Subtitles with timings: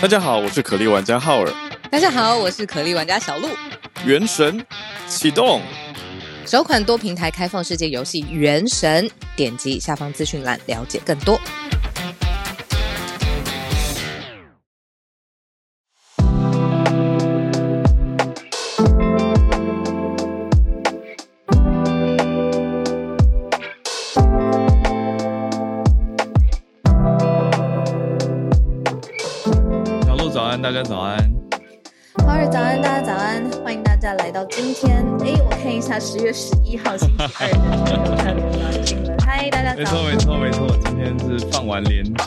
[0.00, 1.52] 大家好，我是可莉玩家浩尔。
[1.90, 3.48] 大家好，我是可莉玩家小鹿。
[4.04, 4.64] 原神
[5.08, 5.60] 启动，
[6.46, 11.40] 首款多平台开放世界游戏《原神》，点击下方资讯栏了解更多。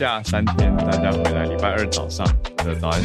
[0.01, 2.25] 假三天，大家回来礼拜二早上
[2.57, 2.99] 的早安。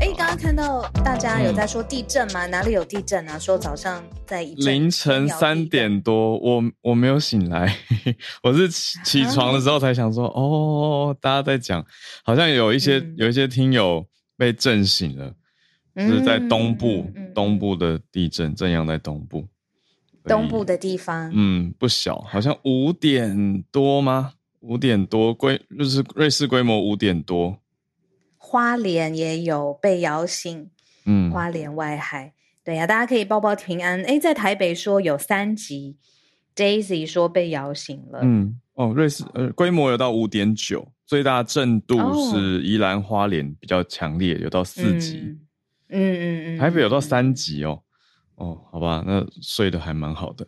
[0.00, 2.46] 哎，刚刚看到大家有在说地震吗？
[2.46, 3.38] 哪里有地震啊？
[3.38, 7.76] 说早上在凌晨三点多，我我没有醒来，
[8.42, 11.84] 我是起起床的时候才想说，哦，大家在讲，
[12.24, 14.06] 好像有一些、嗯有一些听友
[14.38, 15.34] 被震醒了，
[15.96, 19.46] 嗯就是在东部、东部的地震，震央在东部，
[20.24, 21.30] 东部的地方。
[21.34, 24.32] 嗯不小，好像五点多吗？
[24.66, 27.58] 五点多规就是瑞士规模五点多，
[28.38, 30.70] 花莲也有被摇醒，
[31.04, 32.32] 嗯，花莲外海。
[32.64, 34.02] 对呀、大家可以报报平安。
[34.04, 35.98] 哎，在台北说有三级
[36.56, 38.20] ，Daisy 说被摇醒了。
[38.22, 45.18] 嗯，哦，瑞士呃规模有到五点九，最大震度哦是宜兰花莲比较强烈，有到四级。
[45.18, 45.38] 嗯
[45.90, 47.82] 嗯嗯嗯，台北有到嗯三级哦，
[48.36, 50.46] 哦，好吧，那睡得还蛮好的，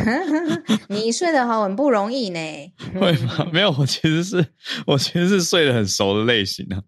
[0.88, 2.38] 你睡得好很不容易呢。
[3.00, 3.48] 会吗？
[3.52, 4.46] 没有，我其实是
[4.86, 6.82] 我其实是睡得很熟的类型啊，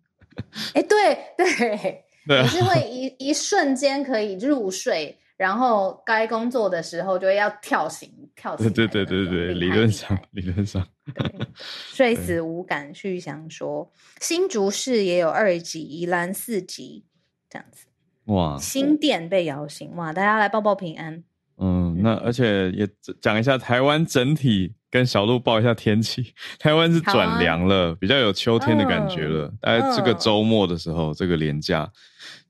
[0.75, 11.47] 哎，对对，对啊，你是会一一瞬间可以入睡，然后该工作的时候就要跳醒，跳醒对对对对对，理论上理论上，对，
[11.93, 12.95] 睡 死无感。
[12.95, 13.91] 旭翔说，
[14.21, 17.07] 新竹市也有二级，宜兰四级，
[17.49, 17.87] 这样子。
[18.29, 20.13] 哇，新店被摇醒，哇！
[20.13, 21.23] 大家来报报平安。
[21.59, 22.89] 嗯，那而且也
[23.21, 24.73] 讲一下台湾整体。
[24.91, 29.53] 跟小鹿报一下天气，台湾是转凉了，比较有秋天的感觉了。
[29.61, 31.87] 大概这个嗯周末的时候，这个连假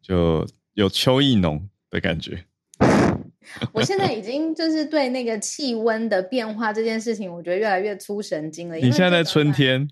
[0.00, 2.44] 就有秋意浓的感觉。
[3.74, 8.76] 我现在已经就是对那个气温的变化这件事情，我觉得越来越粗神经了。
[8.76, 9.90] 你现在在春天，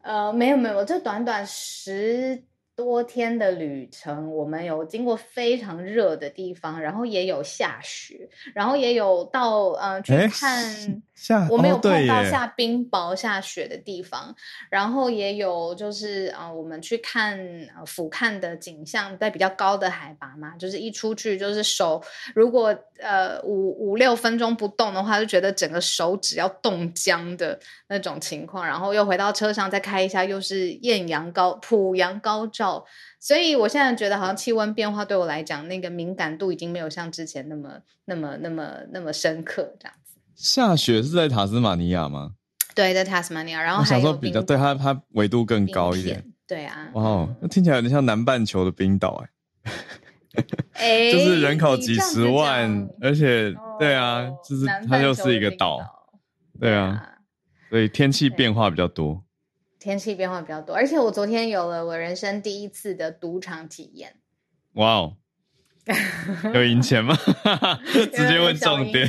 [0.00, 2.42] 呃，没有没有，这短短十
[2.78, 11.02] 多天的旅程，我们有经过非常热的地方，然后也有下雪，然后也有到呃去诶看。
[11.18, 14.34] 下我没有碰到下冰雹、下雪的地方，
[14.70, 17.38] 然后也有就是啊、呃我们去看
[17.76, 22.02] 呃俯瞰的景象，在比较高的海拔嘛，就是一出去就是手，
[22.34, 27.58] 如果呃五五六分钟不动的话，就觉得整个手指要冻僵的
[27.88, 32.84] 那种情况，然后又回到车上再开一下，又是艳阳高普阳高照，
[33.18, 39.97] 所以我现在觉得好像气温变化对我来讲，那个敏感度已经没有像之前那么那么那么那么深刻这样子。
[40.38, 42.34] 下雪是在塔斯马尼亚吗？
[42.74, 46.20] 对，在 Tasmania，然后我还有冰想说比较对它它纬度更高一点。
[46.20, 46.32] 片。
[46.46, 49.22] 对啊，哇哦，那听起来有点像南半球的冰岛
[49.64, 50.44] 哎，
[50.74, 55.80] 哎， 就是人口几十万，而且对啊哦，就是它就是一个岛，
[56.60, 57.18] 对啊，，
[57.68, 59.24] 所以天气变化比较多。
[59.80, 64.16] 天气变化比较多，而且我昨天有了我人生第一次的赌场体验，
[64.74, 65.16] 哇哦，
[66.54, 67.16] 有赢钱吗？
[67.92, 69.08] 直接问重点，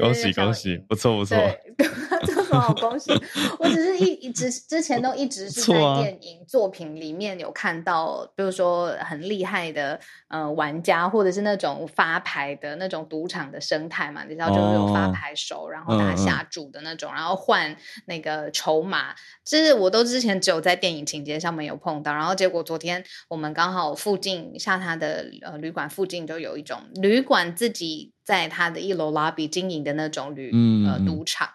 [0.00, 1.36] 恭喜恭喜，不错不错。
[1.80, 1.88] 对，
[2.26, 3.12] 这有什么好恭喜？
[3.58, 9.98] 我只是一一直之前都一直是在电影作品里面有看到，比如说很厉害的
[10.28, 17.76] 呃玩家，或者是那种发牌的那种赌场的生态嘛，你知道就是有发哦牌手，然后大家下注的那种，然后换
[18.06, 19.14] 那个筹码，
[19.44, 30.50] 这是我都之前只有在电影情节上面有碰到，然后结果昨天我们刚好附近下他的呃旅馆附近就有一种旅馆自己在他的一楼 lobby 经营的那种旅
[30.86, 31.48] 呃赌场，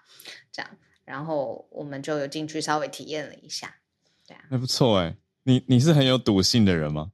[0.55, 0.71] 这样，
[1.03, 3.75] 然后我们就有进去稍微体验了一下。
[4.27, 7.11] 对啊，还不错哎，你你是很有赌性的人吗？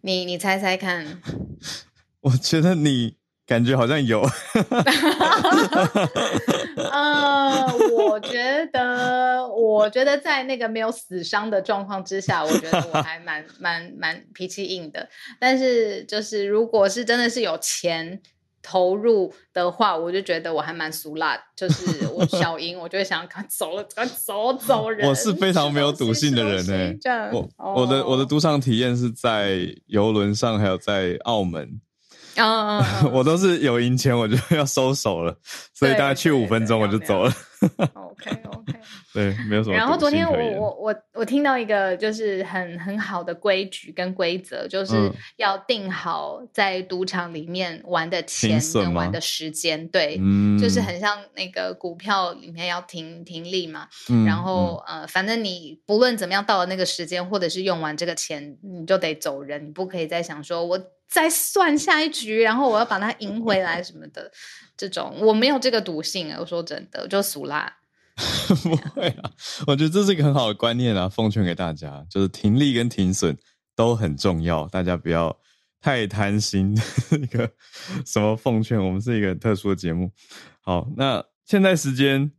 [0.00, 1.20] 你你猜猜看，
[2.22, 3.16] 我觉得你
[3.46, 4.20] 感觉好像有，
[6.92, 7.66] 呃，
[7.96, 15.08] 我觉得，我觉得在那个没有死伤的状况之下，我觉得我还蛮蛮蛮脾气硬的。
[15.38, 18.20] 但是，就是如果是真的是有钱
[18.68, 21.38] 投入的话，我就觉得我还蛮俗辣。
[21.54, 25.08] 就 是我小赢，我就会想赶快走了，赶快走走人。
[25.08, 26.98] 我是非常没有赌性的人呢、
[27.32, 31.80] 我我的我的哦赌场体验是在游轮上，还有在澳门，
[32.36, 35.36] 嗯 我都是有赢钱我就要收手了，
[35.72, 37.32] 所以大概去对五分钟我就走了。
[37.94, 38.72] OK OK。
[39.14, 39.74] 对，没有什么。
[39.74, 50.20] 然后昨天我我我我听到一个就是很很好的规矩跟规则，就是要定好在赌场里面玩的钱跟玩的时间，对，
[50.60, 53.88] 就是很像那个股票里面要停停利嘛。
[54.26, 64.30] 然后呃，反正你不论怎么样到了那个时间，或者是用完这个钱，你就得走人，你不可以再想说我再算下一局，然后我要把它赢回来什么的。
[64.76, 67.72] 这种我没有这个赌性啊，我说真的，我就俗辣。
[68.62, 69.30] 不会啊，
[69.66, 73.36] 我觉得这是一个很好的观念啊，奉劝给大家，就是停利跟停损
[73.74, 75.36] 都很重要，大家不要
[75.80, 76.76] 太贪心。
[77.12, 77.50] 一个
[78.04, 78.82] 什么奉劝？
[78.82, 80.10] 我们是一个特殊的节目。
[80.60, 82.32] 好，那现在时间。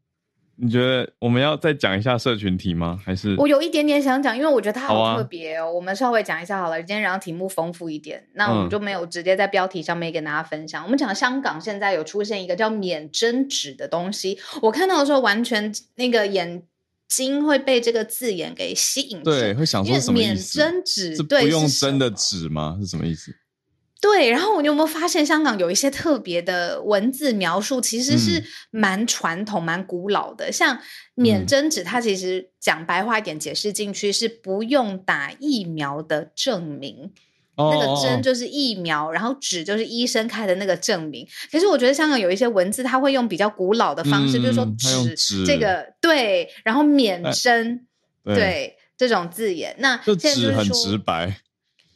[0.59, 2.99] 你觉得我们要再讲一下社群题吗？
[3.05, 5.71] 还是我有一点点想讲，因为我觉得它好特别哦。
[5.71, 10.83] 我们稍微讲一下好了，今天让题目丰富一点，那我们就没有直接在标题上面跟大家分享。
[10.83, 16.63] 我们讲香港现在有出现一个叫免针纸的东西，我看到的时候完全那个眼
[17.07, 22.77] 睛会被这个字眼给吸引，对，会想说什么免针纸，对，不用真的纸吗？
[22.81, 23.31] 是什么意思？
[23.99, 30.51] 对，然后你有没有发现香港有一些特别的文字描述，其实是蛮传统、蛮古老的。
[30.51, 30.79] 像
[31.15, 37.11] 免针纸，它其实讲白话一点解释进去是不用打疫苗的证明。
[37.59, 41.27] 那个针就是疫苗，然后纸就是医生开的那个证明。
[41.51, 47.87] 可是我觉得香港有一些文字，它会用比较古老的方式，比如说纸这个对，然后免针
[48.23, 49.75] 对这种字眼。
[49.79, 51.39] 那就纸很直白。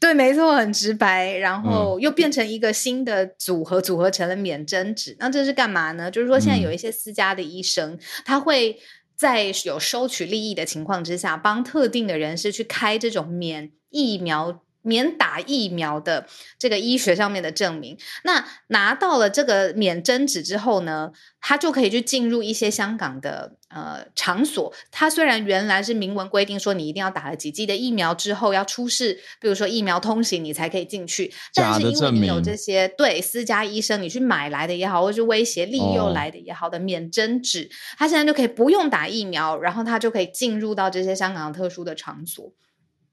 [0.02, 5.16] 对，没错，很直白，然后又变成一个新的组合，组合成了免针纸。
[5.20, 6.10] 那这是干嘛呢？
[6.10, 8.80] 就是说，现在有一些私家的医生，他会
[9.16, 14.64] 在有收取利益的情况之下，帮特定的人士去开这种免疫苗。
[14.84, 24.74] 免打疫苗的这个医学上面的证明，那拿到了这个免针纸之后呢，他就可以去进入一些香港的呃场所。
[24.90, 42.52] 他虽然原来是明文规定说你一定要打了几剂的疫苗之后要出示，比如说疫苗通行你才可以进去，但是因为你有这些对私家医生你去买来的也好，或者是威胁利诱来的也好的免针纸，他现在就可以不用打疫苗，然后他就可以进入到这些香港特殊的场所。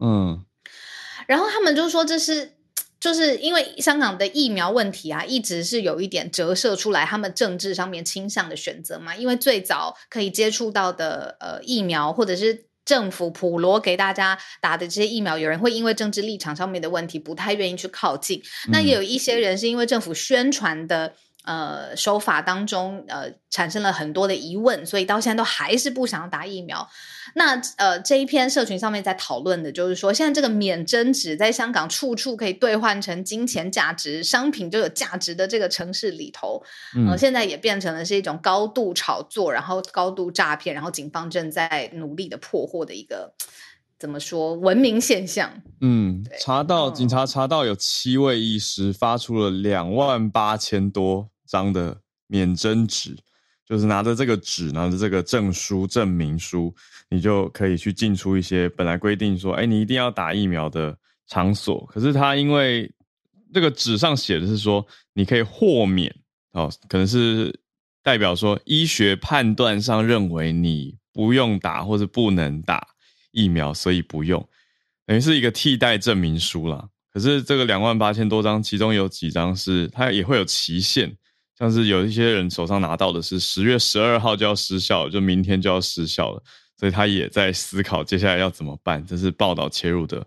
[0.01, 0.45] 嗯。
[1.29, 2.55] 然后他们就说这是，
[2.99, 9.15] 就是因为香港的疫苗问题啊，一直是有一点折射出来他们政治上面倾向的选择嘛。
[9.15, 18.43] 因为最早可以接触到的呃疫苗，或者是政府普罗给大家打的这些疫苗，有人会因为政治立场上面的问题不太愿意去靠近。
[18.73, 21.15] 那也有一些人是因为政府宣传的。
[21.49, 26.87] 呃，手法当中呃产生了很多的疑问，所以到现在都还是不想要打疫苗。
[27.35, 36.63] 那呃这一篇社群上面在讨论的就是说，现在这个免征纸在香港处处可以兑换成金钱价值商品就有价值的这个城市里头，
[36.95, 43.33] 嗯，现在也变成了是一种高度炒作，然后高度诈骗，然后警方正在努力的破获的一个
[43.99, 45.51] 怎么说文明现象？
[45.81, 51.31] 嗯，查到警察查到有七位医师发出了两万八千多。
[51.49, 53.17] 张的免征纸，
[53.67, 56.73] 就是拿着这个纸，拿着这个证书证明书，
[57.11, 60.97] 你就可以去进出一些本来规定说，哎，你一定要打疫苗的
[61.27, 61.85] 场所。
[61.87, 62.89] 可是他因为
[63.53, 66.15] 这个纸上写的是说，你可以豁免
[66.53, 67.59] 哦，可能是
[68.03, 72.87] 代表说医学判断上认为你不用打或者不能打
[73.33, 74.49] 疫苗，所以不用，
[75.05, 76.89] 等于是一个替代证明书啦。
[77.13, 81.18] 可是这个两万八千多张，其中有几张是它也会有期限。
[81.59, 86.41] 像是有一些人手上拿到的是十月十二号就要失效，就明天就要失效了，
[86.77, 89.05] 所以他也在思考接下来要怎么办。
[89.05, 90.25] 这是报道切入的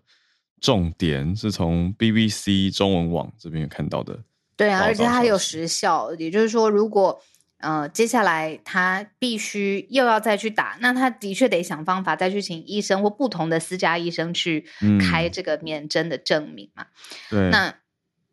[0.60, 4.20] 重点，是从 BBC 中文网这边看到的。
[4.58, 7.22] 对啊，而且它有时效，也就是说，如果
[7.60, 14.66] 呃接下来他必须又要再去打，那他的确得想方法再去请医生或不同的私家医生去
[15.00, 16.88] 开这个免针的证明嘛。
[17.30, 17.74] 对，那。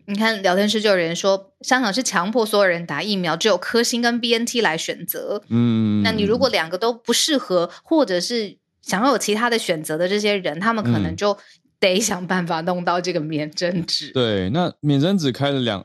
[0.08, 5.42] 你看聊天室就有人说，香港是强迫所有人打疫苗，只有科兴跟 B N T 来选择。
[5.48, 11.36] 嗯，那你如果两个都不适合，或者是想要有其他的选择的这些人，他们可能就
[11.78, 14.10] 得想办法弄到这个免针纸。
[14.12, 15.84] 对，那免针纸开了两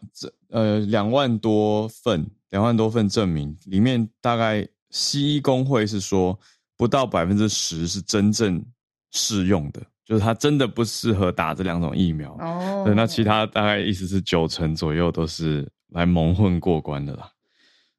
[0.51, 6.39] 呃两万多份，两万多份证明里面，大概西医工会是说
[6.77, 8.63] 不到百分之十是真正
[9.11, 9.81] 适用的。
[10.05, 17.29] 就是它真的不适合打这两种疫苗哦，对，那其他大概意思是九成左右都是来蒙混过关的啦。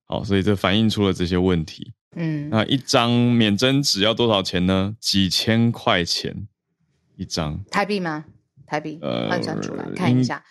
[0.06, 1.92] 好，所以这反映出了这些问题。
[2.16, 4.94] 嗯，那一张免针纸要多少钱呢？
[5.00, 6.46] 几千块钱
[7.16, 8.24] 一张，台币吗？
[8.66, 10.42] 台币，呃，换算出来看一下，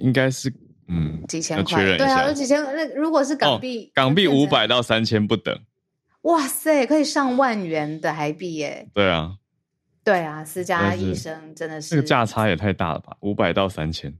[0.00, 0.52] 应该是
[0.88, 2.62] 嗯几千块，对啊，有几千。
[2.62, 5.58] 那如果是港币，港币五百到三千不等。
[6.22, 8.88] 哇塞，可以上万元的台币耶！
[8.94, 9.36] 对啊，
[10.04, 14.12] 对啊，私家医生真的是这个价差也太大了吧，五百到三千。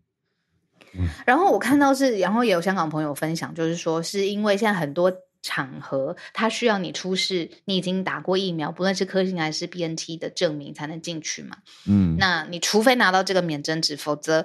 [1.25, 5.11] 然后我看到是，然后也有香港朋友分享，就是说是因为现在很多
[5.41, 11.57] 场合，他需要你出示你已经打过疫苗，不论是科兴还是 BNT 的证明才能进去嘛。
[11.87, 14.45] 嗯，那你除非拿到这个免针纸，否则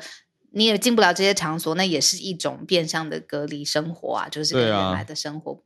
[0.51, 5.61] 你也进不了这些场所，那也是一种变相的隔离生活啊，就是跟原来的生活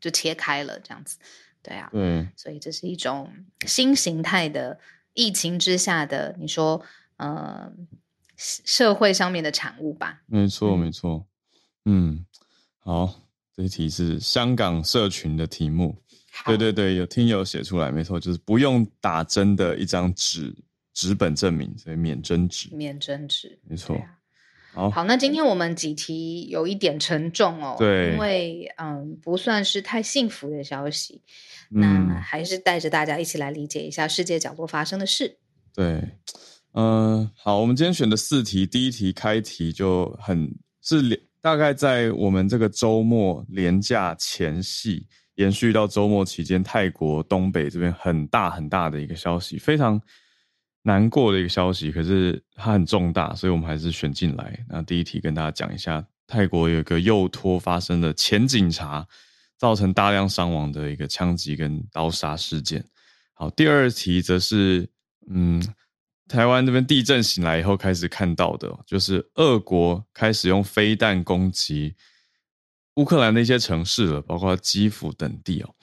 [0.00, 1.18] 就切开了这样子。
[1.62, 3.30] 对啊，嗯，所以这是一种
[3.66, 4.80] 新形态的
[5.14, 6.82] 疫情之下的，你说
[7.16, 7.72] 呃
[8.36, 10.22] 社会上面的产物吧。
[10.26, 11.26] 没错，嗯没错。
[11.84, 12.24] 嗯，
[12.78, 13.22] 好，
[13.54, 15.96] 这一题是香港社群的题目。
[16.46, 20.54] 对对对，有听友写出来，没错，就是不用打针的一张纸
[20.94, 22.74] 纸本证明，所以免针纸。
[22.74, 24.18] 免针纸，没错啊
[24.72, 28.12] 好，好，那今天我们几题有一点沉重哦，对。
[28.12, 31.20] 因为嗯，不算是太幸福的消息，
[31.74, 32.08] 嗯。
[32.08, 35.36] 那还是带着大家一起来理解一下世界角落发生的事。
[35.74, 36.02] 对，
[36.72, 40.50] 嗯、好，我们今天选的四题，第一题开题就很
[40.80, 50.00] 是连大概在我们这个周末连假前夕，延续到周末期间，泰国东北这边很大很大的一个消息，非常
[50.82, 54.64] 难过的一个消息，可是它很重大，所以我们还是选进来。
[54.68, 59.06] 那第一题跟大家讲一下，泰国有一个幼托发生的前警察
[59.56, 62.84] 造成大量伤亡的一个枪击跟刀杀事件。
[63.34, 64.88] 好，第二题则是，
[65.30, 65.62] 嗯，
[66.28, 71.94] 台湾这边地震醒来以后开始看到的，就是俄国开始用飞弹攻击
[72.96, 75.74] 乌克兰的一些城市了，包括基辅等地哦。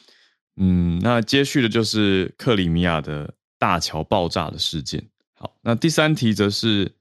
[0.57, 5.05] 嗯，那接续的就是克里米亚的大桥爆炸的事件。
[5.35, 6.91] 好，那第三题则是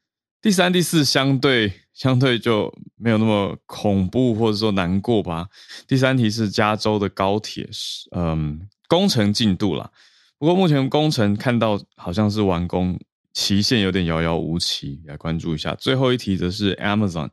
[0.42, 5.48] 第三、第四相对相对就没有那么恐怖或者说难过吧。
[5.86, 7.68] 第三题是加州的高铁
[8.10, 9.90] 嗯工程进度啦，
[10.38, 12.98] 不过目前工程看到好像是完工
[13.32, 15.74] 期限有点遥遥无期，来关注一下。
[15.74, 17.28] 最后一题则是 Amazon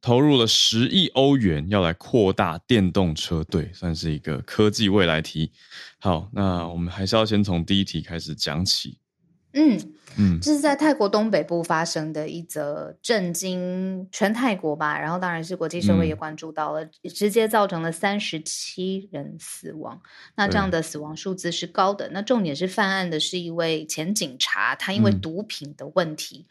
[0.00, 5.52] 投入了十亿欧元，要来扩大电动车队，算是一个科技未来题。
[5.98, 8.98] 好，那我们还是要先从第一题开始讲起。
[9.54, 9.80] 嗯，
[10.18, 20.00] 嗯，这是在泰国东北部发生的一则震惊全泰国吧，然后当然是国际社会也嗯关注到了，直接造成了三十七人死亡。
[20.36, 22.10] 那这样的死亡数字是高的。
[22.12, 26.44] 那重点是犯案的是一位前警察，他因为嗯毒品的问题，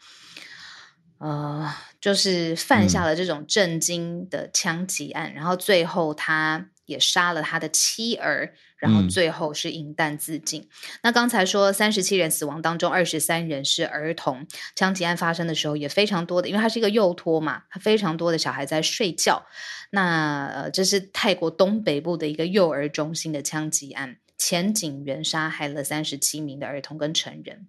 [1.18, 1.68] 呃，
[2.00, 10.68] 就是犯下嗯了这种震惊的枪击案，然后最后他也杀了他的妻儿，然后嗯最后是饮弹自尽。
[11.02, 14.46] 那刚才说三十七人死亡当中，二十三人是儿童。
[14.74, 19.44] 枪击案发生的时候也非常多的，因为它是一个幼托嘛，它非常多的小孩在睡觉。
[19.90, 27.66] 那呃，这是泰国东北部的一个幼儿中心的枪击案，前警员杀害了三十七名的儿童跟成人。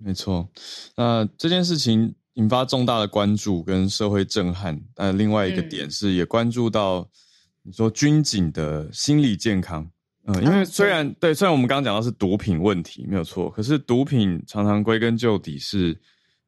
[0.00, 0.48] 没错。
[0.96, 4.80] 那这件事情引发重大的关注跟社会震撼。
[4.94, 7.08] 但另外一个嗯点是，也关注到
[7.62, 9.90] 你说军警的心理健康。
[10.26, 15.98] 嗯，因为哦虽然、对，虽然我们刚刚讲到是毒品问题没有错，可是毒品常常归根究底是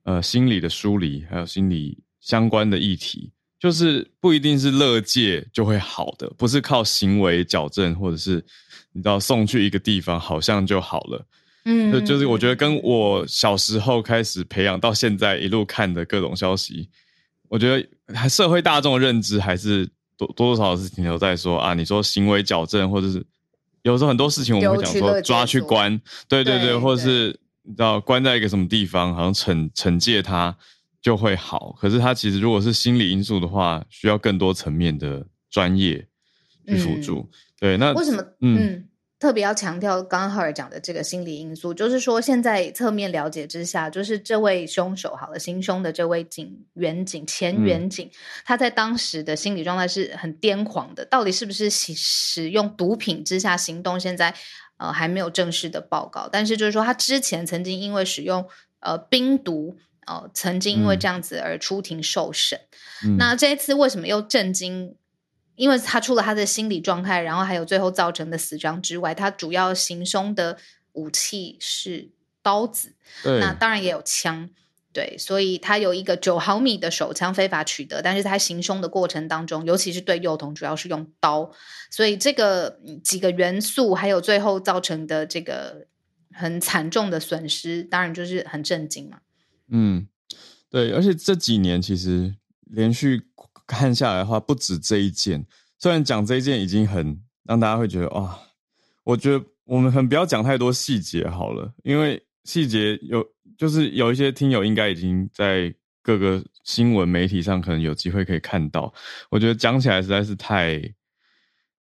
[0.02, 8.44] 呃心理的疏离，还有心理相关的议题，就是不一定是乐界就会好的，不是靠行为矫正或者是
[8.92, 11.26] 你知道送去一个地方好像就好了。
[11.64, 16.88] 嗯就就是我觉得跟我小时候开始培养到现在一路看的各种消息，
[17.48, 19.86] 我觉得还社会大众的认知还是
[20.16, 23.24] 多多多少少是停留在说啊，你说行为矫正，或者是
[23.82, 30.56] 有时候很多事情我们会讲说抓去关，对对对对，或者是你知道关在一个什么地方，好像惩惩戒他
[31.02, 31.74] 就会好。
[31.80, 36.06] 可是他其实如果是心理因素的话，需要更多层面的专业
[36.66, 37.28] 去辅助。
[37.58, 38.22] 对，那为什么？
[38.40, 38.88] 嗯嗯，
[39.20, 48.10] 特别要强调刚刚浩尔讲的这个心理因素，就是说现在侧面了解之下，就是这位凶手好了，行凶的这位警员警前嗯员警，
[48.46, 54.00] 他在当时的心理状态是很癫狂的，到底是不是使使用毒品之下行动？
[54.00, 54.34] 现在
[54.78, 58.48] 呃还没有正式的报告，但是就是说他之前曾经因为使用
[58.80, 59.76] 呃冰毒。
[60.06, 62.58] 哦，曾经因为嗯这样子而出庭受审，
[63.04, 64.96] 嗯那这一次为什么又震惊？
[65.60, 70.56] 因为他除了他的心理状态，然后还有最后造成的死伤之外，他主要行凶的
[70.92, 72.08] 武器是
[72.42, 74.48] 刀子，那当然也有枪。
[74.90, 81.52] 对，所以他有一个九毫米的手枪非法取得，但是他行凶的过程当中，尤其是对幼童，主要是用刀，
[81.90, 85.86] 所以这个嗯几个元素，还有最后造成的这个
[86.32, 89.18] 很惨重的损失，当然就是很震惊嘛。
[89.68, 90.08] 嗯，
[90.70, 93.26] 对，而且这几年其实连续
[93.70, 95.46] 看下来的话，不止这一件。
[95.78, 98.36] 虽然讲这一件已经很让大家会觉得哇，
[99.04, 103.24] 我觉得我们很不要讲太多细节好了，因为细节有
[103.56, 105.72] 就是有一些听友应该已经在
[106.02, 108.92] 各个新闻媒体上可能有机会可以看到。
[109.30, 110.82] 我觉得讲起来实在是太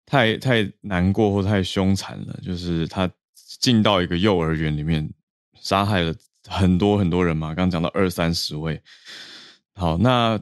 [0.05, 3.11] 太太难过或太凶残了，就是他
[3.61, 5.11] 进到一个幼儿园里面
[5.59, 6.15] 杀害了
[6.47, 8.81] 很多很多人嘛，刚刚讲到二三十位。
[9.75, 10.39] 好，那。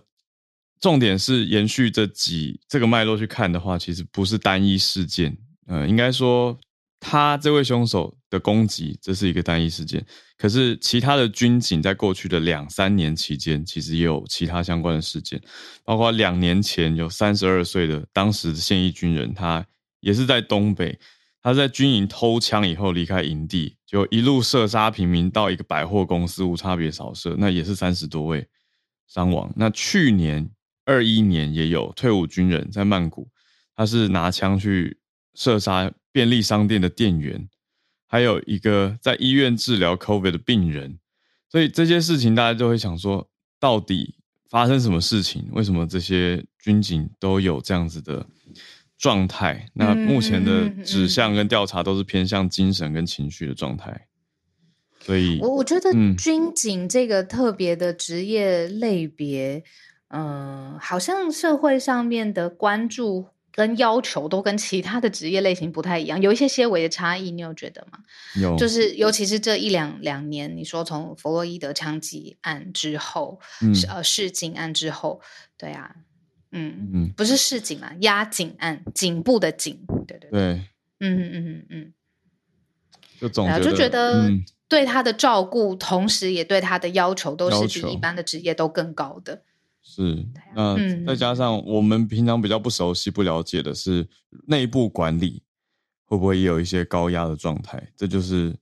[0.80, 5.37] 重点是延续这几这个脉络去看的话，其实不是单一事件。
[5.66, 6.56] 呃，应该说
[7.00, 10.04] 他这位凶手的攻击，这是一个单一事件。
[10.37, 15.40] 可是其他的军警在过去的两三年期间，其实也有其他相关的事件，
[15.83, 19.66] 包括两年前有三十二岁的当时的现役军人，他
[20.00, 20.99] 也是在东北，
[21.42, 28.47] 他在军营偷枪以后离开营地，就一路射杀平民到一个百货公司无差别扫射，那也是三十多位
[29.09, 29.50] 伤亡。
[29.56, 30.50] 那去年。
[30.87, 33.28] 二一年也有退伍军人在曼谷，
[33.75, 34.99] 他是拿枪去
[35.35, 37.49] 射杀便利商店的店员，
[38.07, 40.99] 还有一个在医院治疗 COVID 的病人，
[41.50, 43.28] 所以这些事情大家就会想说，
[43.59, 44.14] 到底
[44.49, 45.49] 发生什么事情？
[45.50, 48.25] 为什么这些军警都有这样子的
[48.97, 49.69] 状态？
[49.75, 54.07] 那目前的指向跟调查都是偏向精神跟情绪的状态，
[55.00, 59.64] 所以我我觉得军警这个特别的职业类别。
[60.09, 67.99] 嗯，好像社会上面的关注跟要求都跟其他的职业类型不太一样，有一些些微的差异，你有觉得吗？
[68.41, 73.41] 有，就是尤其是这一两两年，你说从弗洛伊德枪击案之后，
[73.89, 75.21] 呃，市警案之后，
[75.57, 75.97] 对啊，
[76.53, 80.41] 嗯嗯，不是市警啊，压警案，颈部的颈，对对对，
[81.01, 81.93] 嗯嗯嗯嗯，
[83.21, 84.31] 就总就觉得
[84.69, 89.43] 对他的照顾，同时也对他的要求，都是比一般的职业都更高的。
[89.88, 90.76] 是，那
[91.07, 94.07] 再加上我们平常比较不熟悉、不了解的是
[94.47, 95.40] 内部管理
[96.05, 97.81] 会不会也有一些高压的状态？
[97.97, 98.55] 这就是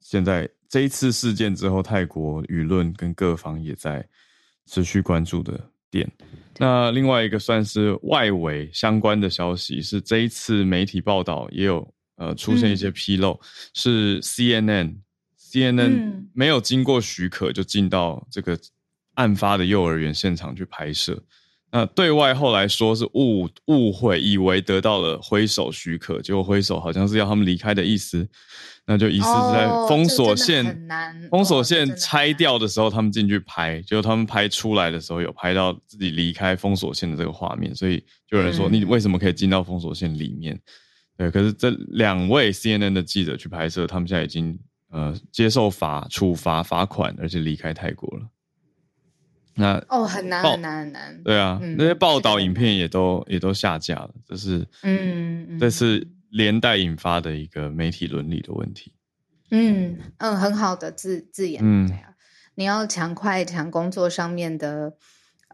[0.00, 4.08] 现在这一次事件之后，泰国舆论跟各方也在
[4.66, 6.10] 持续关注的点。
[6.58, 13.38] 那另外一个算是外围相关的消息是，这一次媒体报道也有呃出现一些纰漏，
[13.74, 18.56] 是 CNN，CNN 没有经过许可就进到这个。
[19.18, 21.20] 案发的幼儿园现场去拍摄，
[21.72, 28.26] 那对外后来说是误误会，以为得到了挥手许可，结果挥手好像是要他们离开的意思，
[28.86, 30.88] 那就疑似是在封锁线
[31.30, 40.56] 封锁线拆掉的时候，他们进去拍，结果他们拍出来的时候有拍到自己离开封锁线的这个画面，所以就有人说你为什么可以进到封锁线里面？
[41.16, 44.56] 对，可是这两位 CNN 的记者去拍摄，他们现在已经
[44.92, 48.24] 呃接受罚处罚罚款，而且离开泰国了。
[49.58, 51.22] 那哦，很难很难很难。
[51.24, 58.92] 对啊，那些报道影片也都也都下架了，这是嗯，这是连带引发的一个媒体伦理的问题。
[59.50, 61.60] 嗯嗯，很好的字字眼。
[61.64, 61.90] 嗯，
[62.54, 64.94] 你要强快强工作上面的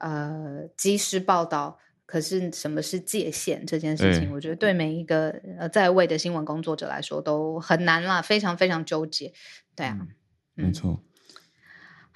[0.01, 9.33] 呃及时报道，可是什么是界限这件事情，我觉得对每一个呃在位的新闻工作者来说都很难啦，非常非常纠结。
[9.75, 10.07] 对啊，
[10.55, 11.03] 没错。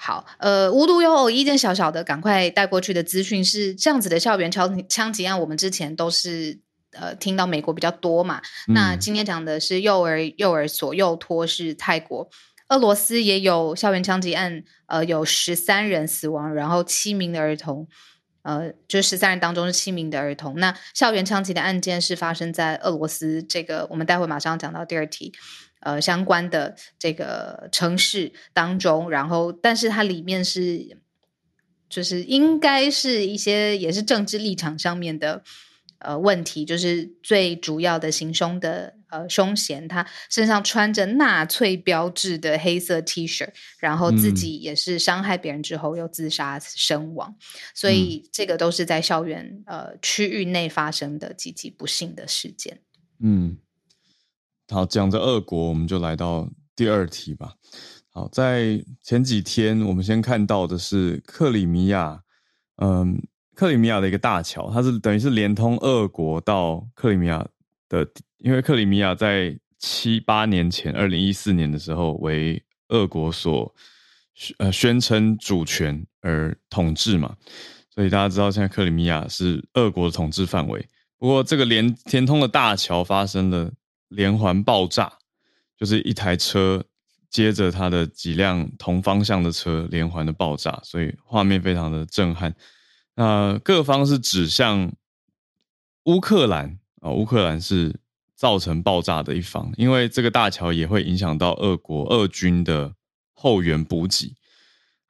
[0.00, 6.60] 好，呃，无独有偶，一件小小的赶快带过去的资讯是这样子的：校园枪枪击案，我们之前都是
[6.92, 8.40] 呃听到美国比较多嘛。
[8.68, 12.30] 那今天讲的是幼儿幼儿所幼托是泰国，
[12.68, 17.88] 俄罗斯也有校园枪击案，呃，有十三人死亡，然后七名的儿童，
[18.42, 20.54] 呃，就十三人当中是七名的儿童。
[20.60, 25.34] 那校园枪击的案件是发生在俄罗斯，这个我们待会马上讲到第二题。
[25.80, 30.98] 呃，相关的这个城市当中，然后，但是它里面是，
[31.88, 35.42] 就是应该是一些也是政治立场上面的
[36.00, 47.36] 呃问题，就是最主要的行凶的呃凶嫌，他身上穿着纳粹标志的黑色 T 恤，然后自己也是伤害别人之后又自杀身亡，
[47.72, 52.80] 所以这个都是在校园呃区域内发生的极其不幸的事件。
[53.20, 53.58] 嗯。
[54.70, 57.54] 好，讲着俄国，我们就来到第二题吧。
[58.10, 62.22] 好，在前几天，我们先看到的是克里米亚，
[62.76, 63.18] 嗯，
[63.54, 67.46] 克里米亚的一个大桥，它是等于是连通俄国到克里米亚
[67.88, 68.06] 的，
[68.38, 73.74] 因为克里米亚在七八年前，二零一四年的时候为俄国所
[74.58, 77.34] 呃宣称主权而统治嘛，
[77.94, 80.86] 所以大家知道现在克里米亚是俄国的统治范围。
[81.16, 83.72] 不过，这个连连通的大桥发生了。
[84.08, 85.12] 连环爆炸，
[85.76, 86.84] 就是一台车
[87.30, 92.54] 接着它的几辆同方向的车连环的爆炸，所以画面非常的震撼。
[93.14, 94.92] 那各方是指向
[96.04, 97.94] 乌克兰啊，乌克兰是
[98.34, 102.94] 造成爆炸的一方，因为这个大桥也会影响到俄国俄军的
[103.32, 104.34] 后援补给。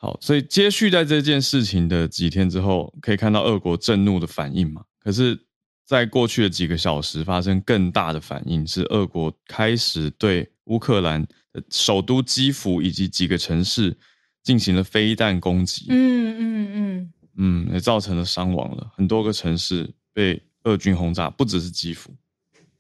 [0.01, 4.85] 好，所以接续在这件事情的几天之后，可以看到俄国震怒的反应嘛？
[5.01, 5.47] 可是，
[5.89, 13.97] 在过去的几个小时，发生更大的反应，是俄国开始对乌克兰的首都基辅以及几个城市
[14.43, 15.87] 进行了飞弹攻击。
[15.89, 22.15] 嗯嗯嗯嗯，也造成了伤亡了，很多个城市被俄军轰炸，不只是基辅。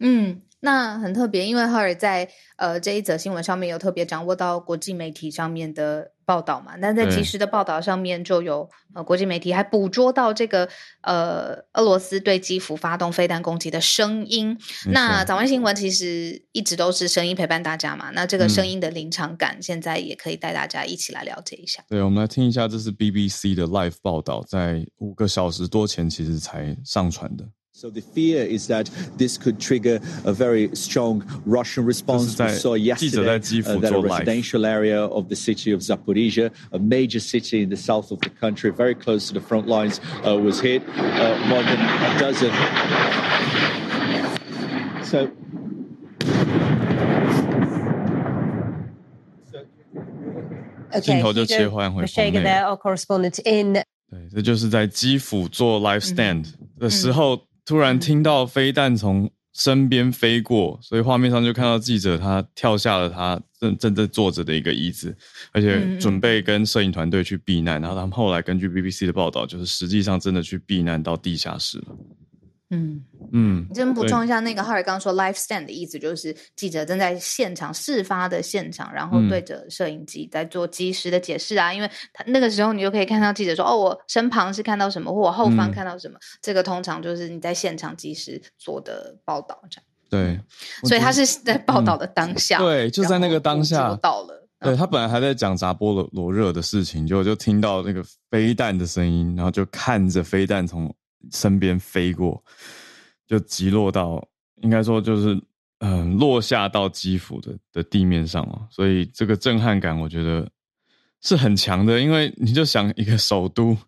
[0.00, 6.74] 嗯，那很特别，因为赫尔在呃这一则新闻上面有特别掌握到国际媒体上面的报道嘛？
[6.76, 10.68] 那在对及时的报道上面就有呃国际媒体还捕捉到这个
[11.02, 14.58] 呃俄罗斯对基辅发动飞弹攻击的声音。
[14.92, 21.84] 那早安新闻其实一直都是声音陪伴大家嘛，那这个嗯声音的临场感，现在也可以带大家一起来了解一下。
[21.88, 27.44] 对，我们来听一下，这是 BBC 的 live 报道，在五个小时多前其实才上传的。
[27.77, 28.87] So the fear is that
[29.17, 32.27] this could trigger a very strong Russian response.
[32.27, 35.35] We 这是 saw 在记者 yesterday 在基辅 uh, that a 做 live residential area of the
[35.35, 39.33] city of Zaporizhia, a major city in the south of the country, very close to
[39.33, 40.83] the front lines, uh, was hit.
[40.95, 42.51] Uh, more than a dozen.
[45.03, 45.27] So
[51.01, 53.73] 镜头就切换回 Mashega 棚内 there, our correspondent in
[54.11, 65.14] 对，这就是在基辅做 live stand 嗯的时候， 突然听到飞弹从身边飞过，所以画面上就看到记者他跳下了他正正在坐着的一个椅子，
[65.52, 67.78] 而且准备跟摄影团队去避难。
[67.78, 71.96] 然后他们后来根据 BBC 的报道，就是实际上真的去避难到地下室了。
[72.70, 73.04] 嗯。
[73.32, 81.72] 嗯，这边补充一下，那个哈尔刚说 live stand 的意思就是记者正在现场事发的现场，然后嗯对着摄影机在做及时的解释啊。
[81.72, 86.18] 因为他那个时候你就可以看到记者说：“哦，我身旁是看到什么，或我后方嗯看到什么。
[86.40, 89.84] 这个通常就是你在现场及时做的报道，这样。
[90.10, 90.40] 对，
[90.88, 94.48] 所以他是在报道的当下，嗯对就在那个当下到了。
[94.60, 100.92] 对他本来还在讲扎波罗罗热的事情，结果就听到那个飞弹的声音，然后就看着飞弹从
[101.32, 102.42] 身边飞过，
[103.26, 104.26] 就击落到，
[104.62, 105.40] 应该说就是
[105.80, 110.50] 嗯、落下到基辅的的地面上哦，所以这个震撼感我觉得
[111.20, 113.78] 是很强的，因为你就想一个首都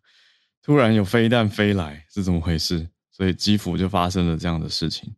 [0.62, 5.12] 突然有飞弹飞来是怎么回事，所以基辅就发生了这样的事情。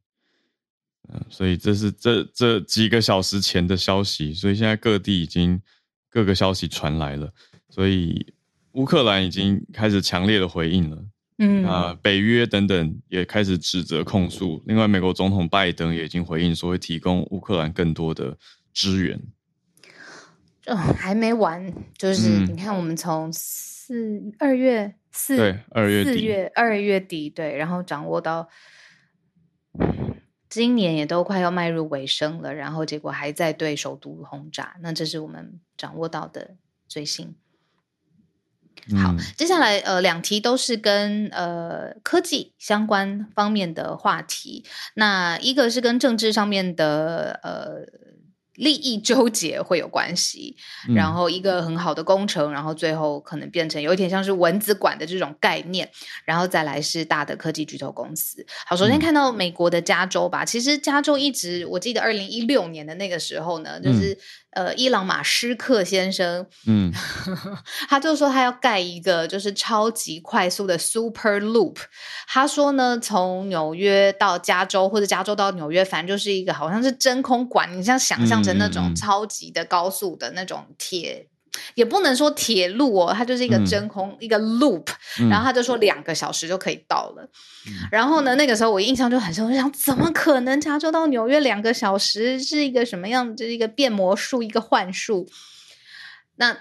[1.13, 5.61] 嗯，所以这是这这几个小时前的消息，所以现在各地已经
[6.09, 7.31] 各个消息传来了，
[7.69, 8.33] 所以
[8.73, 11.05] 乌克兰已经开始强烈的回应了。
[11.45, 14.63] 嗯啊，北约等等也开始指责控诉。
[14.65, 18.39] 另外，美国总统拜登也已经回应说会提供乌克兰更多的
[18.73, 19.21] 支援。
[20.67, 28.49] 哦还没完，就是嗯你看，我们从四二月四对二月底四月二月底对，然后掌握到
[30.49, 36.55] 今年也都快要迈入尾声了，然后结果还在对首都轰炸，那这是我们掌握到的
[36.87, 37.35] 最新。
[39.03, 44.65] 好嗯，接下来呃两题都是跟呃科技相关方面的话题，
[44.95, 47.87] 那一个是跟政治上面的呃
[48.63, 50.57] 利益纠结会有关系，
[50.89, 55.91] 嗯然后一个很好的工程，然后最后可能变成有一点像是蚊子馆的这种概念，
[56.25, 58.47] 然后再来是大的科技巨头公司。
[58.67, 64.17] 好，首先嗯看到美国的加州吧，其实加州一直我记得二零一六年的那个时候呢，就是、
[64.53, 66.93] 呃伊朗马斯克先生，嗯
[67.89, 71.79] 他就说他要盖一个就是超级快速的 Super Loop。
[72.29, 81.29] 他说呢，从纽约到加州或者加州到纽约，反正就是一个好像是真空管，你像想象成那种超级的高速的那种铁。
[81.75, 84.87] 也不能说铁路哦，它就是一个嗯真空、一个 loop，、
[85.21, 87.29] 嗯然后他就说两个小时就可以到了。
[87.91, 93.37] 然后呢，那个时候我印象就很深，我就想怎么可能加州到纽约两个小时是一个什么样？
[93.37, 95.29] 就是一个变魔术，一个幻术。
[96.37, 96.57] 那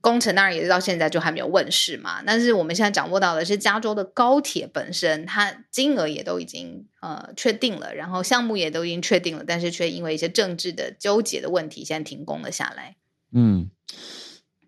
[0.00, 12.96] 工程当然也是到现在就还没有问世嘛，但是我们现在掌握到的是加州的高铁本身，它金额也都已经呃确定了，然后项目也都已经确定了，但是却因为一些政治的纠结的问题，现在停工了下来。
[13.32, 13.70] 嗯，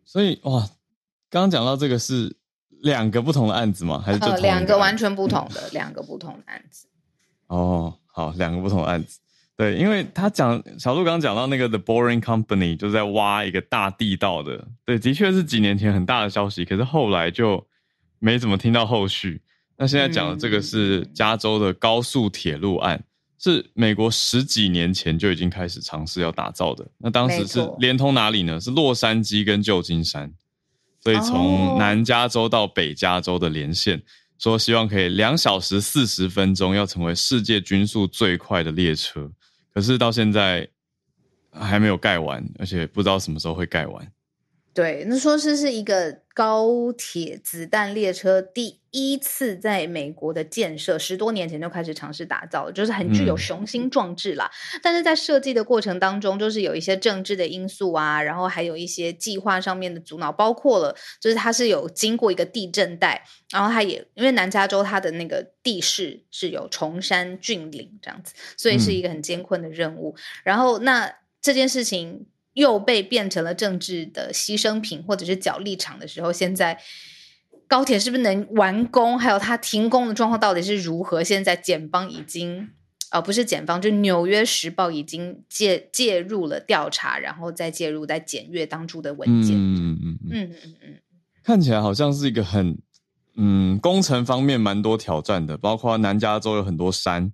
[0.05, 0.69] 所以哇，
[1.31, 2.37] 刚刚讲到这个是
[2.69, 4.03] 两个不同的案子吗？
[4.05, 6.87] 还是就呃，两个完全不同的，两个不同的案子。
[7.47, 9.19] 哦，好，两个不同的案子。
[9.57, 17.65] 对，因为他讲小鹿刚刚讲到那个 The Boring Company 就在挖一个大地道的，对，的确是几年前很大的消息，可是后来就
[18.19, 19.43] 没怎么听到后续。
[19.77, 23.05] 那现在讲的这个是加州的高速铁路案，
[23.39, 26.87] 是美国十几年前就已经开始尝试要打造的。
[26.99, 28.61] 那当时是连通哪里呢？
[28.61, 30.33] 是洛杉矶跟旧金山，
[31.01, 34.03] 所以从哦南加州到北加州的连线。
[34.39, 39.31] 说希望可以两小时四十分钟，要成为世界均速最快的列车，
[39.75, 40.69] 可是到现在
[41.51, 44.13] 还没有盖完，而且不知道什么时候会盖完。
[44.75, 54.51] 对，那说是是一个高铁子弹列车第一次在美国的建设，十多年前就开始尝试打造，就是很具有雄心壮志啦。
[54.83, 70.17] 但是在设计的过程当中，就是有一些政治的因素啊，然后还有一些计划上面的阻挠，包括了就是它是有经过一个地震带，然后它也因为南加州它的那个地势是有崇山峻岭这样子，所以是一个很艰困的任务。
[70.43, 72.25] 然后那这件事情。
[72.55, 76.79] 又被变成了政治的牺牲品或者是角力场的时候，现在
[77.67, 79.19] 高铁是不是能完工？
[79.19, 81.25] 还有它停工的状况到底是如何？
[81.25, 82.69] 现在检方已经，
[83.11, 89.57] 呃，不是检方，就《纽约时报》已经介介入了调查，然后再介入在检阅当初的文件。
[89.57, 90.95] 嗯嗯嗯嗯嗯嗯，
[91.43, 92.79] 看起来好像是一个很
[93.37, 97.33] 嗯工程方面蛮多挑战的，包括南加州有很多山，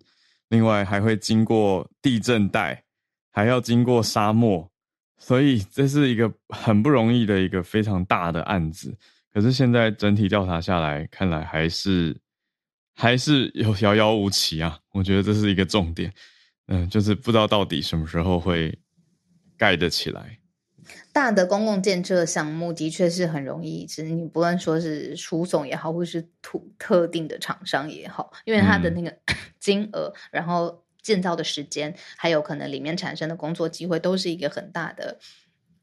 [0.49, 2.85] 另外还会经过地震带，
[3.33, 4.71] 还要经过沙漠。
[5.19, 8.97] 所以这是一个很不容易的一个非常大的案子，
[9.35, 12.17] 可是现在整体调查下来，看来还是
[12.95, 14.79] 还是有遥遥无期啊！
[14.93, 16.13] 我觉得这是一个重点，
[16.69, 18.79] 嗯，就是不知道到底什么时候会
[19.57, 20.39] 盖得起来。
[21.13, 29.15] 大的公共建设项目的确是很容易，其实你不论说是输送也好，或是土特定的厂商也好，因为它的那个
[29.59, 30.85] 金额，然后。
[31.09, 35.19] 建造的时间，还有可能里面产生的工作机会，都是一个很大的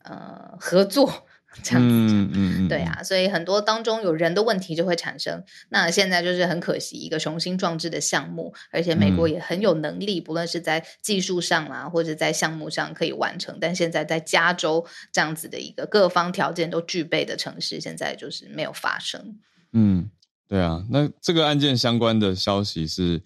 [0.03, 1.25] 呃合作
[1.63, 2.13] 这样子。
[2.13, 5.43] 嗯嗯嗯，对啊，所以很多当中有人的问题就会产生。
[5.69, 13.57] 那现在就是很可惜，一个雄心壮志的项目，而且美国也很有能力，不论是在技术上啊，或者在项目上可以完成。
[13.59, 19.39] 但现在在加州这样子的一个各方条件都具备的城市，现在就是没有发生。
[19.71, 20.07] 嗯，
[20.47, 23.23] 对啊，那这个案件相关的消息是。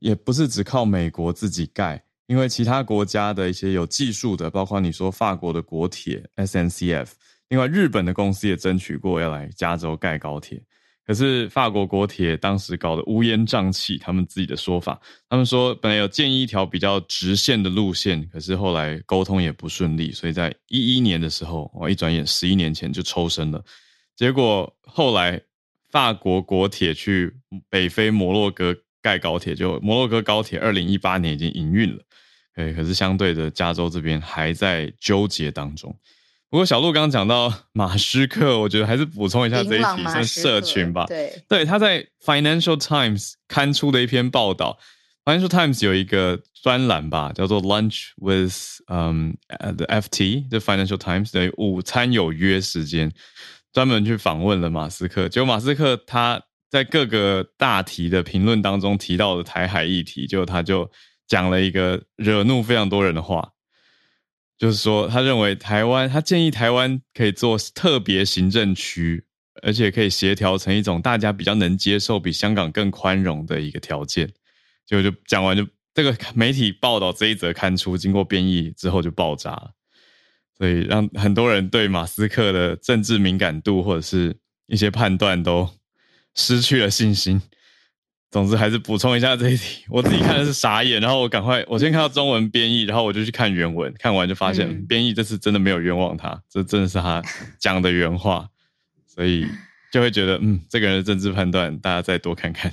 [0.00, 7.08] 也不是只靠美国自己盖，因为其他国家的一些有技术的，包括你说法国的国铁 SNCF，
[7.48, 10.62] 另外日本的公司也争取过要来加州盖高铁，
[11.06, 23.64] 可是法国国铁当时搞得乌烟瘴气，他们自己的说法，他们说本来有建议一条比较直线的路线，可是后来沟通也不顺利，所以在一一年的时候，我一转眼十一年前就抽身了，
[24.14, 25.40] 结果后来
[25.90, 27.34] 法国国铁去
[27.70, 28.76] 北非摩洛哥。
[29.08, 32.02] 盖高铁就摩洛哥高铁，二零一八年已经营运了，
[32.56, 35.96] 哎，可是相对的加州这边还在纠结当中。
[36.50, 41.06] 不过小鹿刚刚讲到马斯克，我觉得还是补充一下这一题，是社群吧？
[41.06, 44.78] 对，对，他在 Financial Times 刊出的一篇报道
[45.24, 53.10] ，Financial Times 有一个专栏吧，叫做 Lunch with 嗯 the FT 的 Financial Times 的午餐有约时间，
[53.72, 55.30] 专门去访问了马斯克。
[55.30, 56.42] 结果马斯克他。
[56.70, 60.90] 在各个大题的评论当中提到的台海议题，就他就
[61.26, 63.52] 讲了一个惹怒非常多人的话，
[64.58, 69.24] 就是说他认为台湾，他建议台湾可以做特别行政区，
[69.62, 74.30] 而且可以协调成一种大家比较能接受、比香港更宽容的一个条件。
[74.84, 79.70] 结果就讲完，就这个媒体报道这一则刊出，经过编译之后就爆炸了，
[80.58, 85.70] 所以让很多人对马斯克的政治敏感度或者是一些判断都。
[86.34, 87.40] 失去了信心。
[88.30, 89.86] 总之，还是补充一下这一题。
[89.88, 93.90] 我自己看的是傻眼，然后我赶快，我先看到中文编译，然后我就去看原文。
[93.98, 97.22] 看完就发现，编译这次真的没有冤枉他，这真的是他
[97.58, 98.46] 讲的原话，
[99.06, 99.46] 所以
[99.90, 102.70] 就会觉得，嗯，这个人的政治判断，大家再多看看。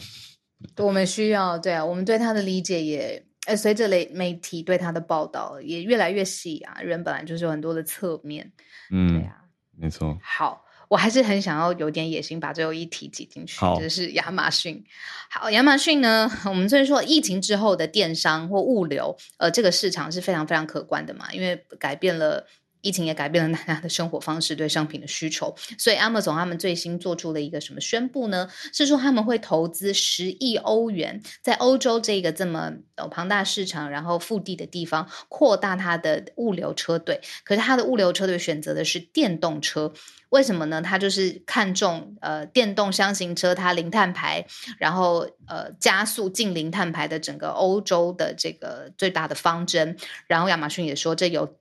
[0.76, 6.82] 我们需要，对啊，我们对他的理解也，呃，随着媒媒体对他的报道也越来越细啊。
[6.82, 8.52] 人本来就是有很多的侧面，
[8.92, 9.38] 嗯，对啊，
[9.78, 10.20] 没错。
[10.22, 10.65] 好。
[10.88, 14.84] 我还是很想要有点野心，把最后一题挤进去，就是亚马逊。
[15.30, 22.46] 好，亚马逊呢，我们所以说疫情之后的电商或物流，呃，这个市场是非常非常可观的嘛，因为改变了。
[22.86, 25.56] 疫情也改变了大家的生活方式，对商品的需求。
[25.76, 28.48] 所以，Amazon 他们最新做出了一个什么宣布呢？
[28.72, 32.72] 是说他们会投资十亿欧元，在欧洲这个这么
[33.10, 37.20] 庞大市场，然后腹地的地方，扩大它的物流车队。
[37.44, 39.92] 可是，它的物流车队选择的是电动车，
[40.30, 40.80] 为什么呢？
[40.80, 44.46] 它就是看中呃电动箱型车，它零碳排，
[44.78, 49.98] 然后呃加速近零碳排的整个欧洲的这个最大的方针。
[50.28, 51.58] 然后，亚马逊也说这有。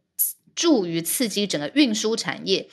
[0.55, 2.69] 助于刺激整个运输产业，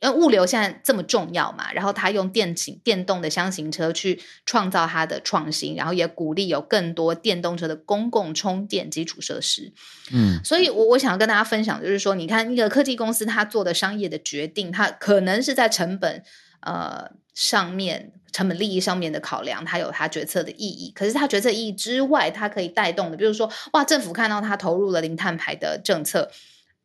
[0.00, 1.72] 因为物流现在这么重要嘛。
[1.72, 9.72] 然后他用电型电动的箱型车去创造它的创新，然后也鼓励有更多电动车的公共充电基础设施。
[10.12, 16.22] 嗯，所以我我想要跟大家分享，就是说，你看一个科技公司它做的商业的决定，它可能是在成本
[16.60, 18.12] 呃上面。
[18.34, 20.90] 成本利益上面的考量，它有它决策的意义。
[20.92, 26.28] 可是它决策意义之外，它可以带动的，比如说，哇，政府看到它投入了零碳排的政策。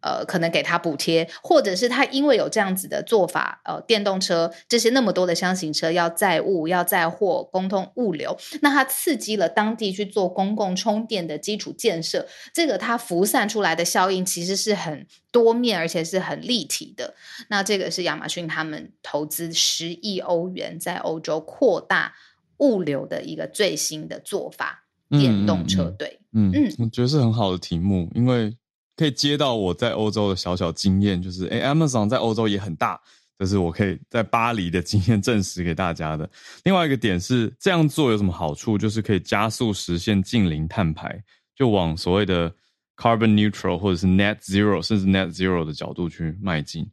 [0.02, 17.14] 呃，可能给他补贴，或者是他因为有这样子的做法，呃，电动车这些那么多的箱型车要载物、要载货、公通物流，那它刺激了当地去做公共充电的基础建设，这个它浮散出来的效应其实是很多面，而且是很立体的。
[17.50, 22.14] 那这个是亚马逊他们投资十亿欧元在欧洲扩大
[22.60, 26.20] 物流的一个最新的做法，电动车队。
[26.32, 28.56] 嗯嗯，我觉得是很好的题目，因为。
[29.00, 33.00] 可以接到我在欧洲的小小经验，就是哎，Amazon 在欧洲也很大，
[33.38, 36.30] 这是我可以在巴黎的经验证实给大家的。
[36.66, 38.78] 另外一个点是，这样做有什么好处？
[38.78, 41.24] 就是可以加速实现近零碳排，
[41.56, 42.54] 就往所谓的
[42.98, 46.86] carbon neutral 或者是 net zero 甚至 net zero 的角度去迈进。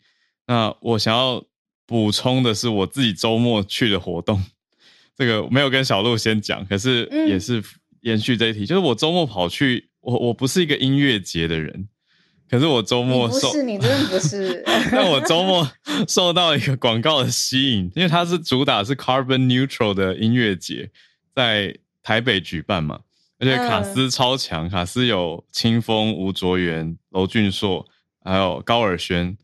[0.46, 1.44] 那我想要
[1.86, 4.40] 补充的是，我自己周末去的活动，
[5.18, 7.60] 这个没有跟小鹿先讲，可是也是
[8.02, 11.88] 延续这一题，就是我周末跑去，我我不是一个音乐节的人。
[12.48, 15.68] 可是我周末不是你真的不是， 但我周末
[16.06, 20.90] 受到一个广告的吸引，因为它是主打是 carbon neutral 的音乐节，
[21.34, 23.00] 在台北举办嘛，
[23.40, 27.84] 而且卡斯超强，卡斯有清风、吴卓源、娄俊硕，
[28.24, 29.36] 还有高尔宣，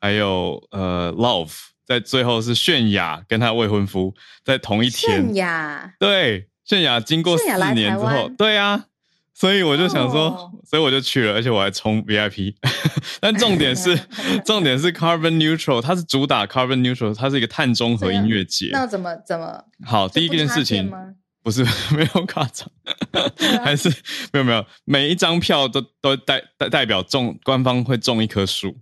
[0.00, 1.52] 还有呃 Love，
[1.86, 5.94] 在最后是泫雅跟她未婚夫在同一天，泫雅？
[6.00, 7.44] 对泫雅经过四
[7.74, 8.86] 年之后，对啊。
[9.38, 12.56] 所以我就想说，所以我就去了，而且我还充 VIP。
[13.20, 13.96] 但重点是，
[14.44, 18.70] 重点是 Carbon Neutral，它是主打 Carbon Neutral，它是一个碳中和音乐节。
[18.72, 19.62] 那怎么怎么？
[19.86, 20.92] 好，第一件事情
[21.44, 21.62] 不是
[21.94, 22.68] 没有夸张，
[23.62, 23.88] 还是
[24.32, 28.76] 没有没有，每一张票都都代代代表种官方会种一棵树。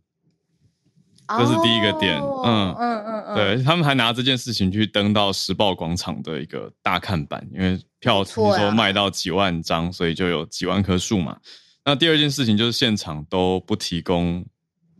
[1.28, 11.36] 这是第一个点，嗯嗯嗯嗯，对他们还拿这件事情去登到时报广场的一个大看板，因为票出说卖到几万张，所以就有几万棵树嘛。
[11.84, 14.46] 那第二件事情就是现场都不提供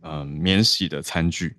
[0.01, 1.55] 嗯免洗的餐具，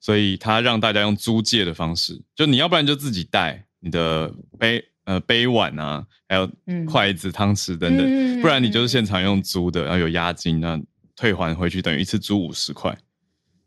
[0.00, 6.50] 所以他让大家用租借的方式，就你要不然就自己带你的杯呃杯碗啊，还有
[6.88, 10.76] 筷子汤匙等等，不然你就是现场用租的，然后有押金，那
[11.14, 12.96] 退还回去等于一次租五十块。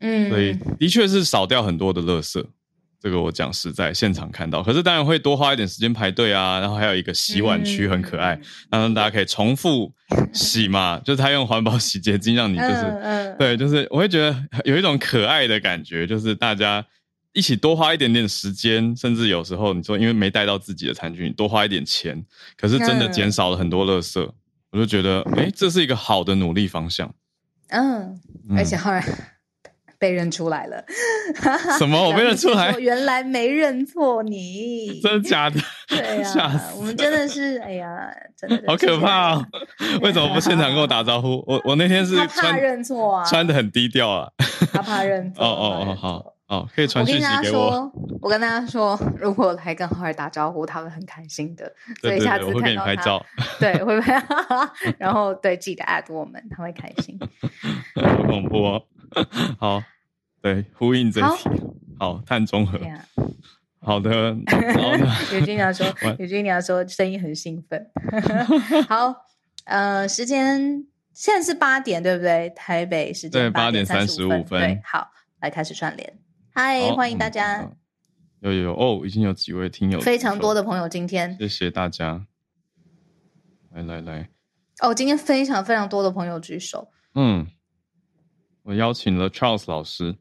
[0.00, 2.44] 嗯，所以的确是少掉很多的垃圾，
[3.04, 4.62] 这个我讲实在，现场看到。
[4.62, 8.40] 可是当然会多花一点时间排队啊，然后还有一个洗碗区很可爱，
[8.70, 9.92] 让大家可以重复
[10.32, 16.82] 洗嘛，就是他用环保洗洁精让你就是，对，就是我会觉得有一种可爱的感觉，就是大家
[17.34, 22.24] 一起多花一点点时间，甚至有时候你说因为没带到自己的餐具，你多花一点钱，
[22.56, 24.26] 可是真的减少了很多垃圾，
[24.70, 27.14] 我就觉得哎，这是一个好的努力方向。
[27.68, 28.18] 嗯，
[28.56, 29.04] 而且后来。
[30.04, 30.84] 被认出来了，
[31.78, 31.98] 什么？
[32.06, 32.70] 我被认出来？
[32.78, 35.58] 原来没认错你，真的假的？
[35.88, 37.88] 对 呀，我们真的是，哎呀，
[38.36, 39.46] 真的好可怕哦！
[40.02, 41.42] 为什么不现场跟我打招呼？
[41.48, 44.28] 我我那天是怕认错啊，穿的很低调啊，
[44.74, 45.42] 他怕认错。
[45.42, 47.90] 哦哦哦，好哦，可以传讯息给我。
[48.20, 51.72] 我跟大家说，如果来跟浩儿打招呼，他会很开心的。
[52.02, 53.22] 所以下次看到他，
[53.58, 54.22] 对，会拍，
[54.98, 57.18] 然后对记得 at 我们，他会开心。
[57.94, 58.82] 好恐怖哦！
[59.58, 59.82] 好。
[60.44, 61.48] 对，呼应这题，
[61.98, 62.78] 好碳中和，
[63.80, 64.36] 好的。
[64.44, 65.10] 然后呢？
[65.32, 65.86] 有君娘说，
[66.20, 67.90] 有君娘说，声音很兴奋。
[68.86, 69.24] 好，
[69.64, 72.50] 呃，时间现在是八点，对不对？
[72.50, 74.60] 台北时间八点三十五分。
[74.60, 75.08] 对，好，
[75.40, 76.18] 来开始串联。
[76.52, 77.66] 嗨，欢迎大家。
[78.40, 82.26] 有有有哦，已经有几位听友，非常多的朋友，今天谢谢大家。
[83.70, 84.28] 来来来，
[84.80, 86.90] 哦，今天非常非常多的朋友举手。
[87.14, 87.46] 嗯，
[88.64, 90.16] 我邀请了 Charles 老师。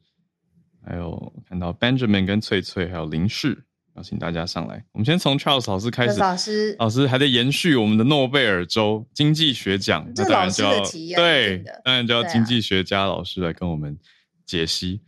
[0.85, 3.63] 还有看到 Benjamin 跟翠翠，还有林氏，
[3.95, 4.83] 邀请大家上来。
[4.91, 6.19] 我们先从 Charles 老师开始。
[6.19, 10.83] 老师，老师还在延续我们的诺贝尔州经济学奖，那当然就要
[11.15, 13.97] 对，当然就要经济学家老师来跟我们
[14.45, 15.01] 解析。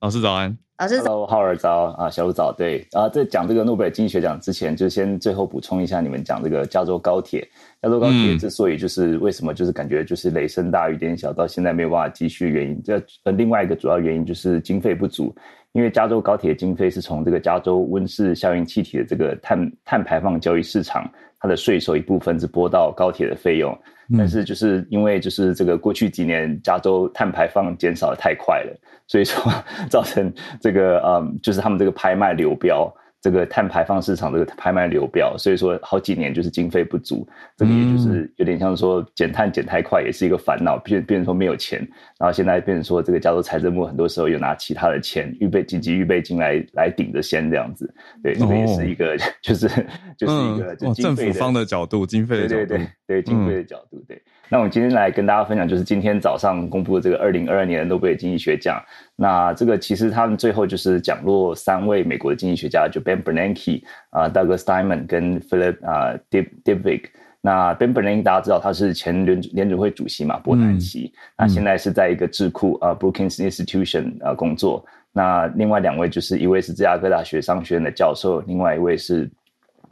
[0.00, 0.56] 老师早安。
[0.78, 2.52] 老师早，浩儿早啊，小鲁早。
[2.52, 7.40] 对啊，在讲这个诺贝尔经济学奖之前，就先最后补充一下，你们讲这个加州高铁。
[7.82, 15.34] 加州高铁之所以就是为什么就是感觉就是雷声大雨点小，到现在没有办法继续，原因这呃另外一个主要原因就是经费不足，
[15.72, 21.10] 因为加州高铁经费是从这个加州温室效应气体的这个碳碳排放交易市场，
[21.40, 23.76] 它的税收一部分是拨到高铁的费用，
[24.16, 29.52] 但是就是因为就是这个过去几年加州碳排放减少的太快了，所以说
[29.90, 32.90] 造成这个嗯就是他们这个拍卖流标。
[33.20, 41.80] 这个碳排放市场这个拍卖流标，所以说好几年就是经费不足，这个也就是有点像说减碳减太快也是一个烦恼，变变成说没有钱，
[42.18, 47.92] 然后现在变成说这个加州财政部很多时候有拿其他的钱预备紧急预备金来来顶着先这样子，
[48.22, 49.68] 对，这个也是一个 就是
[50.16, 54.22] 就是一个就政府方的角度，经费的角度，对对对，经费的角度，对。
[54.50, 58.82] 那我们今天来跟大家分享，就是今天早上公布的这个二零二二年的诺贝尔经济学奖。
[59.14, 67.74] 那这个其实他们最后就是奖落三位美国的经济学家，就 Ben Bernanke 啊，Douglas Diamond 跟 Philip 啊 d i d i v i k 那
[67.74, 71.12] Ben Bernanke 大家知道他是前联联准会主席嘛，伯南奇。
[71.36, 74.84] 那现在是在一个智库啊 Brookings Institution 啊工作。
[75.12, 79.30] 那另外两位就是一位是芝加哥大学商学院的教授，另外一位是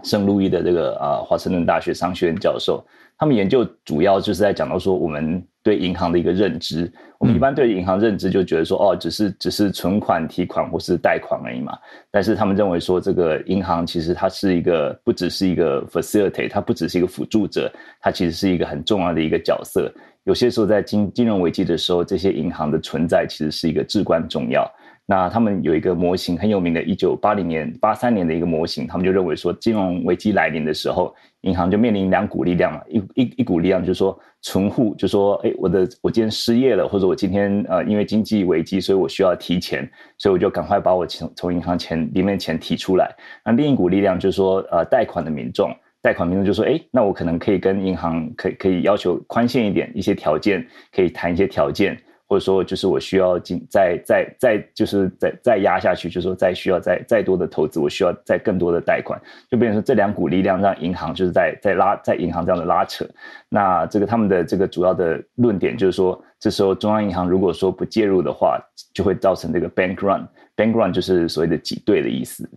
[0.02, 2.84] 圣路易的这个啊华盛顿大学商学院教授。
[3.19, 6.93] 他们研究主要就是在讲到说，我们对银行的一个认知。
[7.19, 11.73] 我们一般对银行认知就觉得说，哦，只是只是存款、提款或是贷款而已嘛。
[12.11, 19.91] 但是他们认为说，这个银行其实它是一个不只是一个 facilitate，它不只是一个辅助者，它其实是一个很重要的一个角色。
[20.25, 24.71] 有些时候在金金融危机的时候，这些银行的存在其实是一个至关重要。
[25.09, 31.14] 那他们有一个模型很有名的，一九八零年、八三年的一个模型，他们就认为说，金融危机来临的时候，
[31.47, 39.88] 银行就面临两股力量嘛，一一一股力量就是说，存户就说，哎，我的我今天失业了，或者我今天呃因为经济危机，所以我需要提钱，
[40.18, 43.14] 所以我就赶快把我钱从银行钱里面钱提出来。
[43.44, 45.72] 那另一股力量就是说，呃，贷款的民众，
[46.03, 51.97] 贷款民众就说，哎，那我可能可以跟银行可可以要求宽限一点，一些条件，可以谈一些条件。
[52.27, 59.20] 或者说，就是我需要进再再再，就是再再压下去，就是说再需要再再多的投资，我需要再更多的贷款，
[59.51, 63.07] 就变成说这两股力量让银行就是在在拉在银行这样的拉扯。
[63.49, 68.59] 那这个他们的这个主要的论点就是说，这时候中央银行如果说不介入的话，
[68.93, 70.27] 就会造成这个 bank run。
[70.57, 72.49] bank run 就是所谓的挤兑的意思。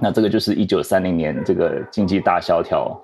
[0.00, 3.00] 那这个就是一九三零年这个经济大萧条。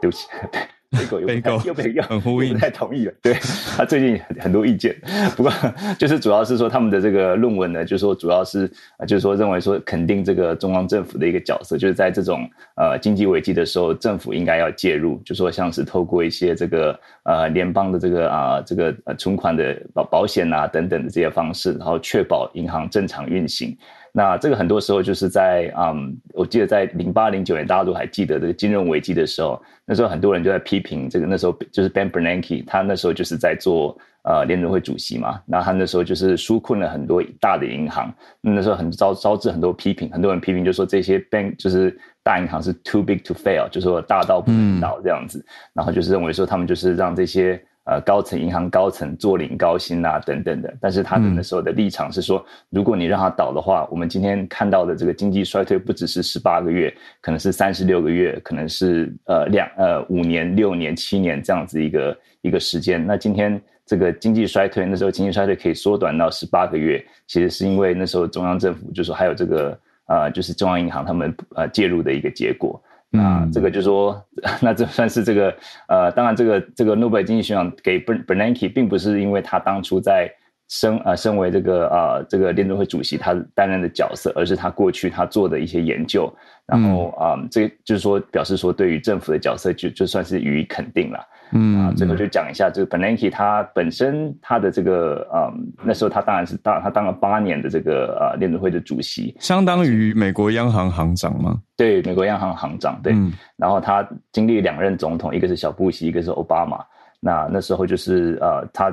[0.00, 0.26] 对不起，
[0.92, 1.02] 对。
[1.02, 3.12] 被狗又被狗又被又很呼应，不太同意了。
[3.20, 3.34] 对
[3.76, 4.94] 他最近很多意见，
[5.36, 5.52] 不过
[5.98, 8.70] 就是主要是说他们的这个论文呢，就是说主要是
[9.06, 23.76] 就是说认为说肯定这个中央政府的一个角色，就是在这种呃经济危机的时候，政府应该要介入，就说像是透过一些这个呃联邦的这个啊这个呃存款的保保险啊等等的这些方式，然后确保银行正常运行。
[24.14, 45.42] 那这个很多时候就是在嗯，我记得在零八零九年，大家都还记得这个金融危机的时候，那时候很多人就在批评这个，那时候就是 Ben Bernanke，他那时候就是在做呃联准会主席嘛，那他那时候就是纾困了很多大的银行，那时候很招招致很多批评，很多人批评就说这些 bank 就是大银行是 too big to fail，就是说大到不能倒这样子，
[45.72, 47.58] 然后就是认为说他们就是让这些。
[47.84, 50.72] 呃，高层银行高层坐领高薪啊，等等的。
[50.80, 63.04] 但是他的那时候的立场是说，如果你让他倒的话，我们今天看到的这个经济衰退不只是十八个月，可能是三十六个月，可能是呃两呃五年、六年、七年这样子一个一个时间。
[63.04, 69.76] 那今天这个经济衰退，那时候经济衰退可以缩短到十八个月，其实是因为那时候中央政府就说还有这个
[70.06, 72.80] 呃，就是中央银行他们呃介入的一个结果。
[73.14, 74.24] 那这个就说，
[74.60, 75.54] 那这算是这个
[75.86, 80.32] 呃，当然这个这个诺贝尔经济学奖给 Bernanke，并不是因为他当初在
[80.72, 86.32] 身呃身为这个呃这个联准会主席他担任的角色，而是他过去他做的一些研究，
[86.64, 91.18] 然后啊，这就是说表示说对于政府的角色就就算是予以肯定了。
[91.54, 95.52] 嗯啊，最后就讲一下这个 Bernanke 他本身他的这个啊，
[95.84, 101.60] 那时候他当然是当他当了八年的这个啊联准会的主席，相当于美国央行行长吗？
[101.76, 103.14] 对，美国央行行长对。
[103.58, 106.82] 然后他经历两任总统，一个是小布希，一个是奥巴马。
[107.24, 108.90] 那那时候就是呃，他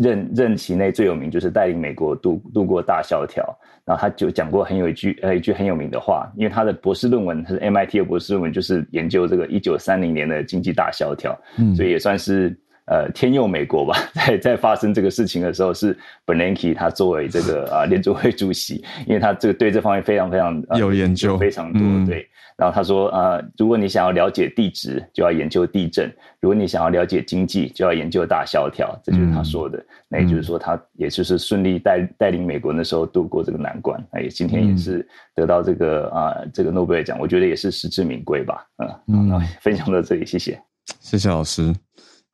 [0.00, 3.44] 任任期内最有名就是带领美国度度过大萧条。
[3.84, 11.34] 然后他就讲过很有一句呃一句很有名的话，因为他的博士论文他是 MIT 的博士论文，就是研究这个一九三零年的经济大萧条，
[11.74, 12.54] 所以也算是
[12.88, 13.96] 呃天佑美国吧。
[14.14, 22.26] 在在发生这个事情的时候，是 Bernanke 他作为这个 啊联储会主席，因为他这个对这方面非常非常有研究，非常多对。
[22.56, 26.08] 然后他说：“呃，如果你想要了解地质，就要研究地震；
[26.40, 29.80] 如果你想要了解经济，就要研究大萧条。”这就是他说的。
[30.08, 34.04] 那也就是说，他也就是顺利带带领美国那时候度过这个难关。
[34.10, 38.66] 哎，今天也是得到这个啊这个诺贝尔奖，我觉得也是实至名归吧。
[39.06, 40.60] 嗯那，分享到这里，谢谢，
[40.98, 41.72] 谢谢老师。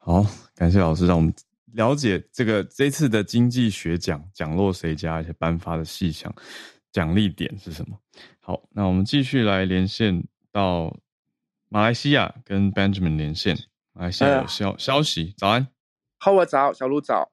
[0.06, 0.22] 好，
[0.54, 1.32] 感谢老师，让我们
[1.72, 6.30] 了解这个这次的经济学奖奖落谁家，而且颁发的细项。
[6.92, 7.98] 奖励点是什么？
[8.38, 10.94] 好，那我们继续来连线到
[11.70, 13.56] 马来西亚，跟 Benjamin 连线。
[13.94, 15.66] 马来西亚有消消息，早安，
[16.18, 17.32] 好，我早，小鹿早。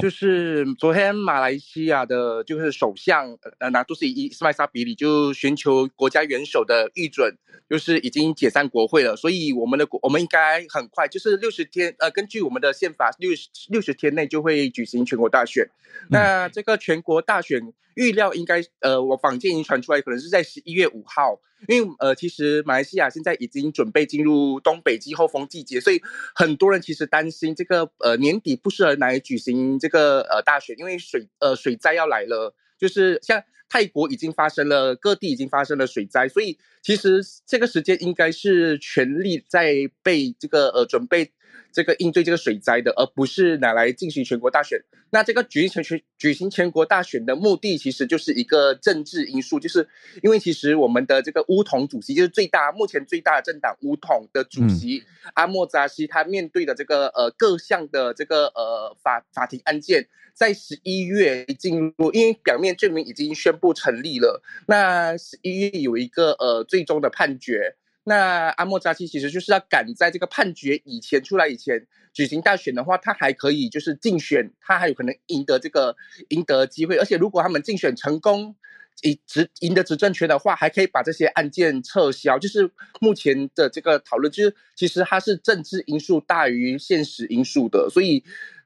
[0.00, 7.36] 就是昨天马来西亚的，就是首相呃拿督斯伊斯麦沙比里就寻求国家元首的预准，
[7.68, 9.16] 就是已经解散国会了。
[9.16, 15.68] 所以我们的国我们应该很快，就是六十天呃，根据我们的宪法，六十六十天内就会举行全国大选。
[16.10, 21.40] 那这个全国大选预料应该呃，我坊间已经传出来，可能是在十一月五号。
[21.68, 26.00] 因为呃，其实马来西亚现在已经准备进入东北季候风季节，所以
[26.34, 41.32] 很多人其实担心这个呃年底不适合来举行这个呃大选，因为水呃水灾要来了，就是像泰国已经发生了，各地已经发生了水灾，所以其实这个时间应该是全力在被这个呃准备。
[41.72, 44.80] 这个应对这个水灾的，而不是拿来进行全国大选。
[45.10, 49.86] 那这个举行全举行全国大选的目的，其实就是一个政治因素，就是
[50.22, 55.02] 因为其实我们的这个乌统主席，就是最大目前最大的政党乌统的主席
[55.34, 67.76] 阿莫扎西，他面对的这个呃各项的这个呃法法庭案件，在十一月进入，因为表面证明已经宣布成立了，那十一月有一个呃最终的判决。
[68.04, 75.94] 那阿莫扎西其实就是要赶在这个判决以前出来以前举行大选的话，他还可以就是竞选，他还有可能赢得这个
[76.30, 76.96] 赢得机会。
[76.96, 78.56] 而且如果他们竞选成功，
[79.02, 82.38] 以执赢得执政权的话，还可以把这些案件撤销。
[82.40, 82.68] 就是
[83.00, 87.88] 目前的这个讨论，就是其实它是政治因素大于现实因素的。
[87.88, 88.24] 所以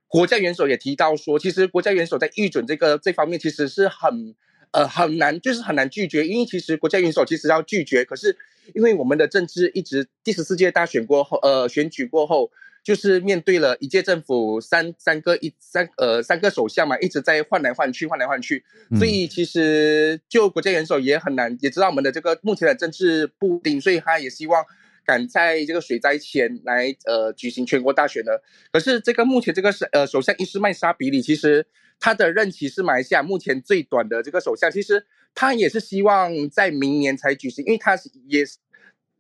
[0.09, 4.35] 国家元首也提到说，其实国家元首在预准这个这方面其实是很
[4.71, 8.39] 呃很难，就是很难拒绝，因为其实国家元首其实要拒绝，可是。
[8.75, 12.51] 因为我们的政治一直第十四届大选过后，呃，选举过后，
[12.83, 18.65] 就是面对了一届政府三三个一三呃三个首相嘛，一直在换来换去，换来换去，
[18.99, 24.65] 所以其实就国家元首也很难，也知道我们的这个目前的政治不定，所以他也希望
[25.05, 28.43] 赶在这个水灾前来呃举行全国大选的。
[28.73, 31.67] 可是这个目前这个是呃首相伊斯麦沙比里，其实
[31.99, 35.07] 他的任期是马来西亚目前最短的这个首相，其实。
[35.37, 38.57] 他也是希望在明年才举行，因为他是也是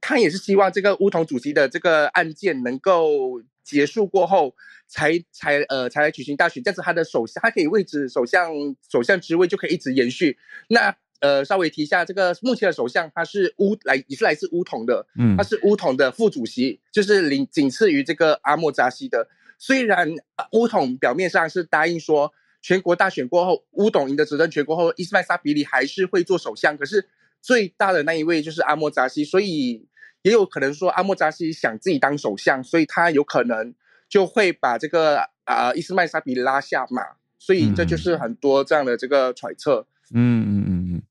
[0.01, 4.55] 他也是希望这个乌统主席的这个案件能够结束过后，
[4.89, 8.51] 才才呃才来举行大选，这样子他的首相他可以位置首相
[8.91, 10.39] 首相职位就可以一直延续。
[10.69, 19.29] 那呃稍微提一下，这个目前的首相他是乌来也是来自乌统的，嗯，他是乌统的副主席，就是领仅次于这个阿莫扎西的。
[19.59, 20.11] 虽然
[20.53, 22.33] 乌统表面上是答应说。
[22.67, 26.77] 全国大选过后，乌董赢得执政权过后，伊斯麦沙比里还是会做首相。
[26.77, 27.09] 可是
[27.41, 29.87] 最大的那一位就是阿莫扎西，所以
[30.23, 33.73] 也有可能说阿莫扎西想自己当首相，所以他有可能
[34.09, 37.05] 就会把这个啊伊斯麦沙比里拉下马。
[37.39, 39.87] 所以这就是很多这样的这个揣测。
[40.13, 41.03] 嗯嗯嗯嗯，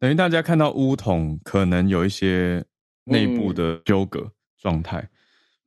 [0.00, 2.64] 等于大家看到乌统可能有一些
[3.04, 5.08] 内部的纠葛状态。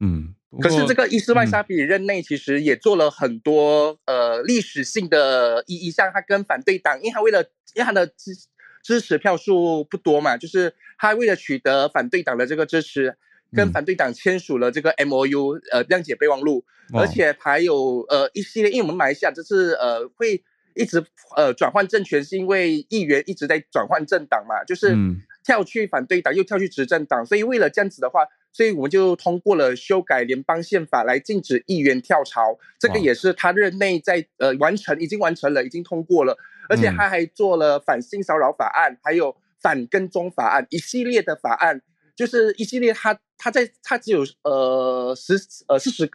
[0.01, 0.35] 嗯。
[0.59, 7.41] 可是这个伊斯曼沙比任内其实也做了很多呃历史性的意义，像他跟反对党，因为他为了
[7.73, 8.35] 因为他的支
[8.83, 13.15] 支持票数不多嘛，就是他为了取得反对党的这个支持，
[13.55, 20.43] 跟反对党签署了这个 M O U 呃谅解备忘录，而且还有呃一系列，因为我们马来西亚这次呃会
[20.75, 21.01] 一直
[21.37, 24.97] 呃转换政权，是因为议员一直在转换政党嘛，就是
[25.45, 28.25] 跳去反对党又跳去执政党，所以为了这样子的话。
[28.53, 36.37] 所以我们就通过了修改联邦宪法来禁止议员跳槽，这个也是他任内在呃完成，已经完成了，已经通过了，
[36.67, 41.81] 而且他还做了反性骚扰法案，还有反跟踪法案，一系列的法案，
[42.13, 45.35] 就是一系列他他在他只有呃十
[45.67, 46.11] 呃四十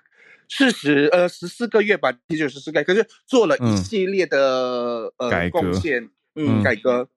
[0.47, 7.09] 四十呃十四个月吧，第九十四个月，可是做了一系列的呃贡献，嗯，改革，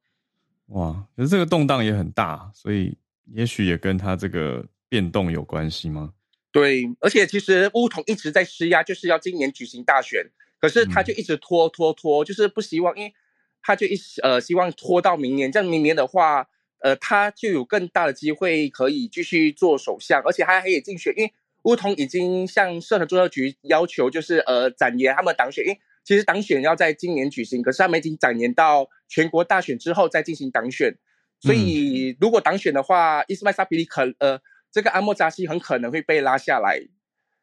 [0.68, 4.66] 哇，可是这个动荡也很大，所以也许也跟他这个。
[4.90, 6.14] 变动有关系吗？
[6.52, 10.26] 对，而且其实乌统一直在施压，就是要今年举行大选，
[10.60, 13.14] 可是他就一直拖拖拖，就是不希望，因为
[13.62, 21.32] 他就一呃希望拖到明年，这样明年的话，呃，他就有更大的机会可以继续做首相，而且他还可以竞选，因为
[21.66, 30.98] 乌统已经向社团中央局要求，就是呃展延他们党选，因为其实党选要在今年举行，可是他们已经展延到全国大选之后再进行党选，
[31.40, 34.42] 所以如果党选的话，伊斯麦沙比利可呃。
[34.72, 36.80] 这个阿莫扎西很可能会被拉下来，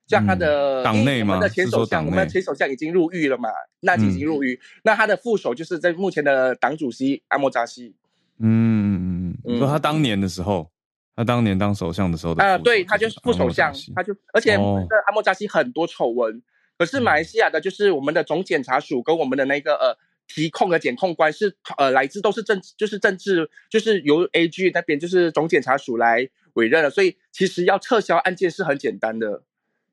[0.07, 3.49] 像他的党内嘛，我们的前首相，我们的前首相已经入狱了嘛，
[3.81, 7.97] 那已经入狱，那他的副手就是在目前的党主席阿莫扎西。
[8.39, 10.71] 嗯嗯嗯，说他当年的时候，
[11.17, 16.41] 他当年当首相的时候，啊，对他就是副首相，他就而且阿莫扎西很多丑闻，
[16.79, 19.99] 可是马来西亚的就是我们的总检察署跟我们的那个呃
[20.29, 26.31] 提控的检控官是呃来自都是政就是政治就是由 A G 那边就是总检察署来。
[26.57, 29.45] 委任了，所以其实要撤销案件是很简单的，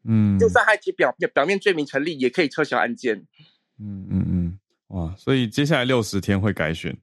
[0.03, 3.25] 嗯，就算他表表表面罪名成立，也可以撤销案件。
[3.79, 6.97] 嗯嗯嗯，哇，所以接下来六十天会改选。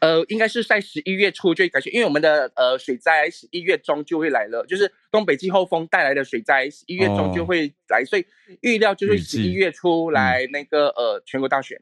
[0.00, 8.24] 呃，应该是在十一月初就会改选，因为我们的呃水灾十一月中就会来了，就是东北季候风带来的水灾，十一月中就会来，所以
[8.62, 11.78] 预料就是十一月初来那个呃全国大选。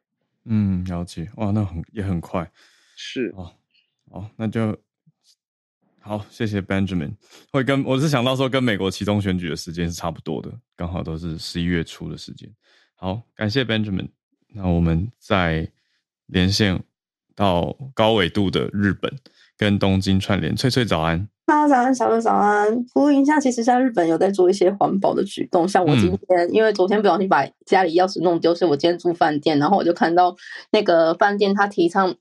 [0.47, 1.31] 嗯，了解。
[1.37, 2.51] 哇，那很也很快。
[2.97, 3.55] 是哦，
[4.07, 4.77] 哦，那就
[6.09, 7.13] 好，谢谢 Benjamin。
[7.53, 12.51] 会跟我是想到说跟美国其中选举的时间是差不多的，刚好都是十一月初的时间。
[12.95, 14.09] 好，感谢 Benjamin。
[14.55, 15.71] 那我们再
[16.27, 16.83] 连线。
[17.39, 19.09] 到高纬度的日本
[19.57, 22.85] 跟东京串联，翠翠早安，大家早安，小鹿早安。
[22.93, 30.35] 呼应一下，其实在日本有在做一些环保的举动，像我今天因为昨天不小心把家里钥匙弄丢，所以我今天住饭店，然后我就看到
[30.73, 32.17] 那个饭店他提倡。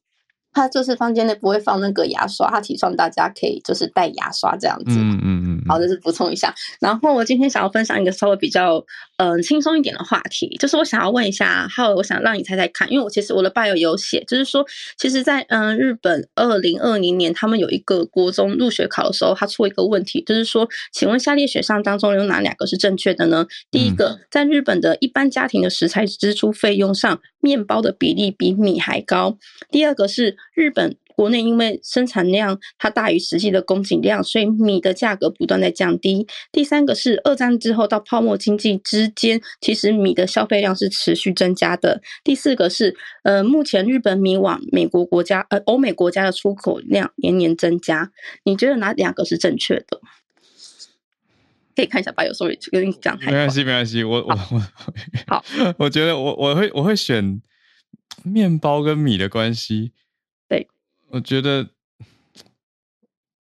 [0.58, 4.86] 他就是房间内不会放那个牙刷，他提倡大家可以就是带牙刷这样子。
[4.88, 5.62] 嗯嗯嗯。
[5.68, 6.52] 好，这是补充一下。
[6.80, 8.84] 然后我今天想要分享一个稍微比较
[9.18, 14.66] 嗯轻松一点的话题，就是我想要问一下，还有我想让你猜猜看，因为我其实我的 bio 有写，就是说，
[14.98, 23.46] 其实，在嗯日本二零二零年，他们有一个国中入学考的时候，他出一个问题，就是说，请问下列选项当中有哪两个是正确的呢？
[23.70, 29.38] 第一个，在日本的一般家庭的食材支出费用上，面包的比例比米还高。
[29.70, 30.38] 第二个是。
[30.54, 36.28] 日本国内因为生产量它大于实际的供给量，所以米的价格不断在降低。
[36.52, 42.02] 第三个是二战之后到泡沫经济之间，其实米的消费量是持续增加的。
[42.24, 48.12] 第四个是，呃，目前日本米往美国国家、呃欧美国家的出口量年年增加。
[48.44, 50.00] 你觉得哪两个是正确的？
[51.76, 54.62] 可以看一下吧，有时候跟你讲太没关系，没关系，我我我
[55.28, 55.46] 好，
[55.78, 57.40] 我觉得我我会我会选
[58.24, 59.92] 面包跟米的关系。
[61.10, 61.68] 我觉得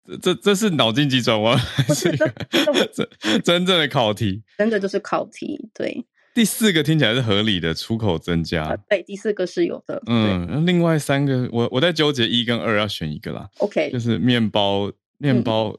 [0.04, 2.10] 这这这是脑筋急转弯，还是
[2.92, 4.42] 真真正的考题？
[4.58, 5.70] 真的就是考题。
[5.72, 6.04] 对，
[6.34, 8.76] 第四个听起来是合理的，出口增加。
[8.88, 10.02] 对，第四个是有的。
[10.06, 13.48] 嗯，另外三个，我我在纠结一跟二要选一个啦。
[13.58, 15.78] OK，就是面包，面包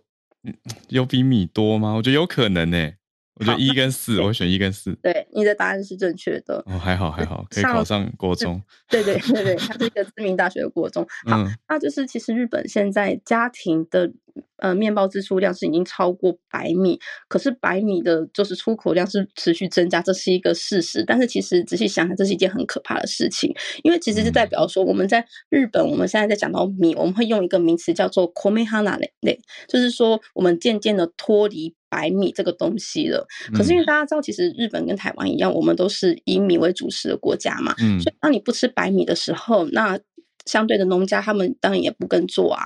[0.87, 1.93] 有比米多吗？
[1.93, 2.91] 我觉得有可能呢。
[3.35, 4.93] 我觉得一跟四，我选一跟四。
[5.01, 6.63] 对，你的答案是正确的。
[6.67, 8.61] 哦，还好还好，可以考上国中。
[8.87, 11.03] 对对对对，它是一个知名大学的国中。
[11.25, 14.11] 好，那就是其实日本现在家庭的
[14.57, 21.03] 呃面包支出量是已经超过白米，可是白米的就是出口量是持续增加，这是一个事实。
[21.03, 23.51] 但是其实仔细想想，这是一件很可怕的事情，
[23.83, 31.75] 因为其实就代表说我们在日本，我们现在在讲到米，我们会用一个名词叫做 “komehana” 类，就是说我们渐渐的脱离。
[31.93, 33.23] 白米这个东西了，
[33.53, 39.99] 可是因为大家知道，其实日本跟台湾一样，我们都是以米为主食的国家嘛，所以当你不吃白米的时候，那
[40.47, 42.63] 相对的农家他们当然也不耕作啊，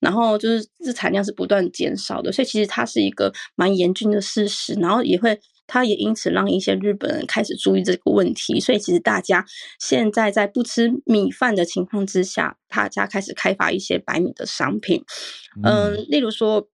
[0.00, 9.44] 然后就是日产量是不断减少的，所以其实它是一个蛮严峻的事实，然后也会，它也因此让一些日本人开始注意这个问题，所以其实大家
[9.78, 15.04] 现在在不吃米饭的情况之下，大家开始开发一些白米的商品，
[15.62, 16.69] 嗯，例如说。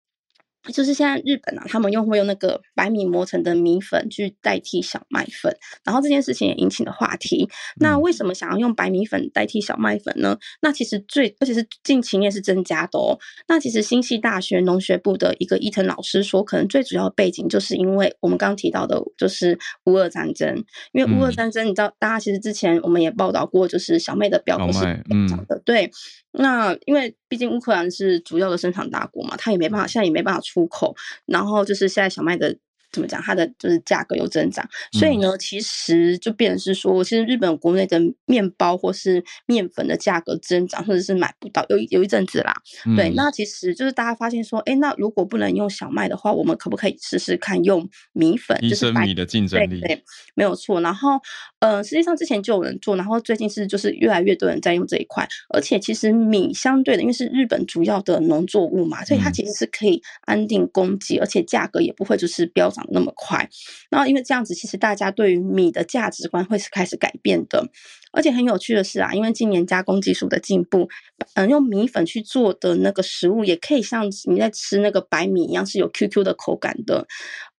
[0.72, 5.54] 就是现在日本啊，他们用会用那个白米磨成的米粉去代替小麦粉，
[5.84, 7.48] 然后这件事情也引起了话题。
[7.80, 10.38] 那为什么想要用白米粉代替小麦粉呢？
[10.62, 13.18] 那其实最而且是近期也是增加的哦。
[13.46, 20.64] 那其实新系大学农学部的一个伊藤老师说，可能最主要背景就是因为我们刚刚提到的，就是乌俄战争。
[20.92, 24.80] 因为乌俄战争，你知道，大家其实之前我们也报道过，就是小麦的标准是
[25.28, 25.90] 涨的，对。
[26.34, 30.94] 那因为毕竟乌克兰是主要的生产大国嘛，它也没办法，现在也没办法出口。
[31.26, 32.56] 然后就是现在小麦的。
[32.94, 33.20] 怎么讲？
[33.20, 42.54] 它的就是价格有增长，所以呢，其实就变成是说，其实日本国内的面包或是面粉的价格增长，或者是买不到，有有一阵子啦。
[42.96, 48.56] 对，那其实就是大家发现说，哎，那如果不能用小麦的话，我们可不可以试试看用米粉？
[48.68, 50.02] 就是米的竞争力，对，
[50.34, 50.80] 没有错。
[50.80, 51.18] 然后，
[51.58, 55.26] 呃，实际上之前就有人做，然后最近是就是越来越多人在用这一块。
[55.48, 62.83] 而且，其实米相对的，因为是日本主要的农作物嘛，所以它其实是可以安定供给，而且价格也不会就是飙涨。
[62.90, 63.48] 那么快，
[63.90, 67.66] 然后因为这样子，其实大家对于米的价值观会是开始改变的，
[68.12, 70.88] 而且很有趣的是啊，因为今年加工技术的进步，
[71.34, 77.06] 嗯，用米粉去做的那个食物也可以像你在吃那个白米一样是有 QQ 的口感的。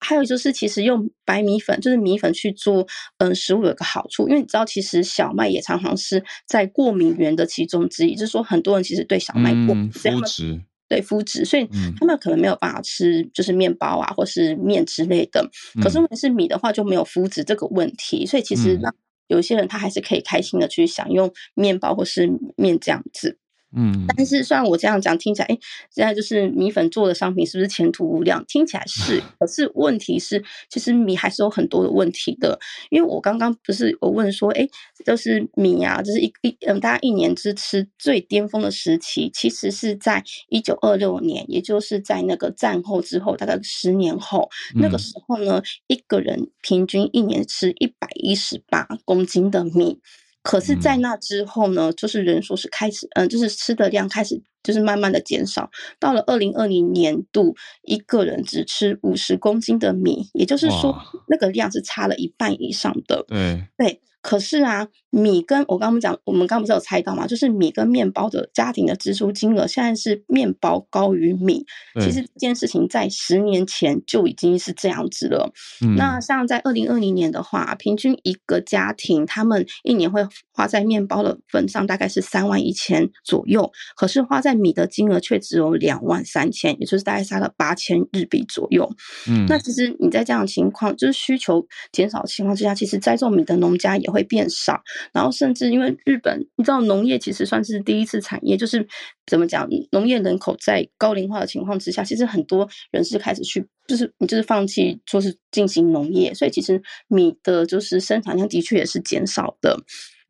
[0.01, 10.61] 还有就是，其实用白米粉，就是米粉去做嗯食物有一个好处，因为你知道，其实小麦也常常是在过敏源的其中之一，就是说很多人其实对小麦过敏，肤质。
[10.89, 11.68] 对肤质，所以
[11.99, 15.49] 他们可能没有办法吃，就是面包啊，或是面之类的。
[15.82, 18.95] 可是问题是米的话就没有肤质这个问题，所以其实让
[19.28, 23.39] 有一些人他还是可以开心的去享用面包或是面这样子。
[23.77, 25.59] 嗯，但是虽然我这样讲听起来，哎，
[25.91, 28.45] 现在就是米粉做的商品是不是前途无量？
[28.47, 32.59] 听起来是， 可是问题是，其实米还是有很多的问题的。
[32.91, 34.68] 因为我刚刚不是我问说，哎，
[35.05, 49.99] 就是米啊，就是一一嗯，大家一年之吃最巅峰的时期，其实是在一九二六年，也就是在那个战后之后，大概十年后，那个时候呢，一个人平均一年吃一百一十八公斤的米。
[50.45, 55.68] 可是，在那之后呢，就是人数是开始，嗯，就是吃的量开始，就是慢慢的减少。
[55.99, 60.95] 到了二零二零年度，一个人只吃五十公斤的米，也就是说，
[61.28, 63.24] 那个量是差了一半以上的。
[63.26, 64.01] 对对。
[64.25, 67.27] 可是啊，米跟我刚刚讲，我们刚不是有猜到嘛？
[67.27, 71.66] 就是米跟面包的家庭的支出金额，现在是面包高于米。
[72.01, 75.53] 其实这件事情在十年前就已经是这样子了。
[75.99, 88.90] 那像在二零二零年的话，平均一个家庭他们一年会花在面包的份上大概是三万一千左右，可是花在米的金额却只有两万三千，也就是大概差了八千日币左右。
[89.28, 94.14] 嗯，那其实你在这样的情况，就是需求减少的情况之下，其实栽种米的农家也。
[94.14, 94.80] 会变少，
[95.12, 98.86] 然后甚至因为日本，你知道农业其实算是第一次产业，就是
[99.26, 109.76] 怎么讲，农业人口在高龄化的情况之下，其实很多人是开始去，就是你就是放弃说是进行农业，所以其实米的就是生产量的确也是减少的。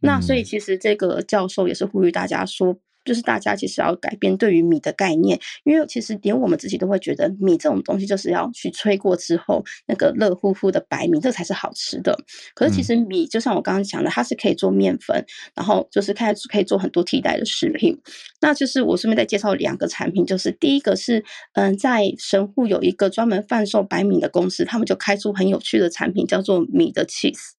[0.04, 2.78] 那所以其实这个教授也是呼吁大家说。
[3.04, 12.18] 就是大家其实要改变对于米的概念，因为其实连我们自己都会觉得米这种东西就是要去吹过之后，那个热乎乎的白米，这才是好吃的。
[12.54, 15.22] 可是其实米就像我刚刚讲的，它是可以做面粉，
[15.54, 17.94] 然后就是开始可以做很多替代的食品。
[18.40, 27.50] 那就是我顺便再介绍两个产品，就是第一个是嗯，在神户有一个专门贩售白米的公司，他们就开出很有趣的产品，叫做米的 cheese。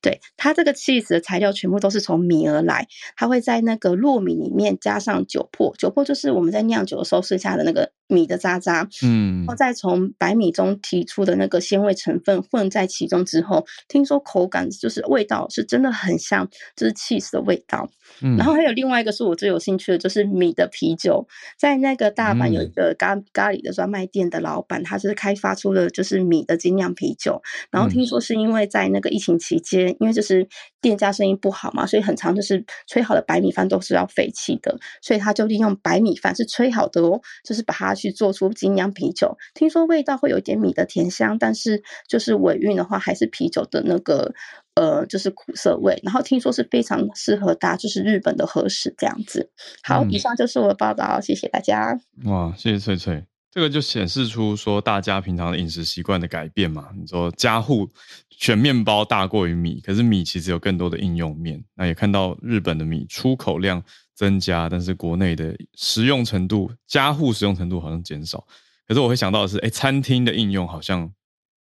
[0.00, 2.86] 对它这个 cheese 的材料全部都是从米而来，
[3.16, 17.88] 它会在那个糯米里面加上酒粕，酒粕就是我们在酿酒的时候剩下的那个米的渣渣，嗯，然后再从白米中提出的那个鲜味成分混在其中之后，听说口感就是味道是真的很像，就是 cheese 的味道。
[18.22, 18.36] 嗯。
[18.36, 21.26] 然后还有另外一个是我最有兴趣的，就是米的啤酒，
[21.58, 27.40] 在那个大阪有一个咖咖喱的专卖店的老板，他是开发出了就是米的精酿啤酒。
[27.70, 30.48] 然后听说是因为在那个疫情期间，因为就是
[30.80, 39.36] 店家生意不好嘛，所以很长就是吹好的白米饭都是要废弃的，所以他就利用白米饭是吹好的哦，就是把它去做出精酿啤酒。
[39.54, 44.34] 听说味道会有一点米的甜香，但是就是尾韵的话还是啤酒的那个。
[44.74, 49.50] 呃，就是苦涩味，然后听说是非常适合搭，就是日本的和食这样子。
[49.82, 52.00] 好，以上就是我的报道，谢谢大家。
[52.24, 56.88] 哇，谢谢翠翠，这个就显示出说大家平常的饮食习惯的改变嘛。
[56.96, 57.90] 你说家户
[58.30, 61.62] 选面包大过于米，可是米其实有更多的应用面。
[61.74, 63.82] 那也看到日本的米出口量
[64.14, 68.46] 增加，但是国内的食用程度，家户使用程度好像减少。
[68.86, 71.10] 可是我会想到的是，哎，餐厅的应用好像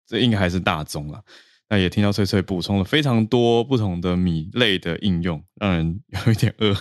[0.05, 1.23] 这应该还是大宗了。
[1.69, 6.75] 那也听到翠翠补充了非常多不同的米类的应用，让人有一点饿。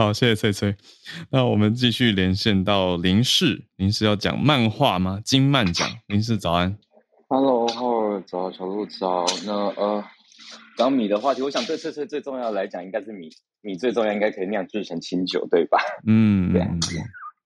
[0.00, 0.74] 好，谢谢翠翠。
[1.30, 5.20] 那我们继续连线到林氏，林氏要讲漫画吗？
[5.22, 6.74] 金漫讲，林氏早安。
[7.28, 7.68] Hello，
[8.26, 9.26] 早，小鹿早。
[9.44, 10.02] 那呃，
[10.78, 13.28] 讲米的话题，我想对翠翠最重要来讲，应该是米，
[13.60, 15.78] 米最重要应该可以酿制成清酒，对吧？
[16.06, 16.62] 嗯，对，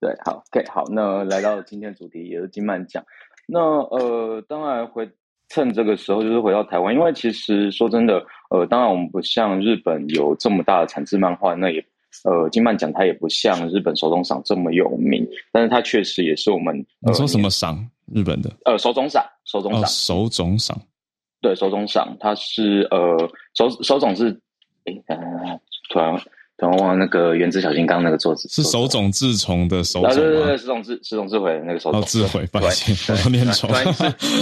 [0.00, 0.84] 对，好，OK，好。
[0.92, 3.04] 那来到今天主题也是金漫讲。
[3.48, 5.10] 那呃，当然回。
[5.50, 11.84] 趁这个时候，就是回到台湾，因为其实说真的，呃，当然我们不像日本有这么大的产制漫画，那也，
[12.22, 16.86] 呃，金曼奖它也不像日本手冢赏这么有名，但是它确实也是我们。
[17.00, 17.88] 你说什么赏？
[18.12, 18.50] 日本的？
[18.64, 20.80] 呃，手冢赏，手冢赏，手冢赏。
[21.40, 24.40] 对，手冢赏，它是呃，手手冢是，
[24.84, 24.94] 哎，
[25.90, 26.22] 突然突。
[26.56, 32.94] 然后忘那个原子小金刚那个作者是手冢治虫的手冢对对对，手冢治石冢治回那个手冢治回，抱歉，
[33.24, 33.68] 我念错，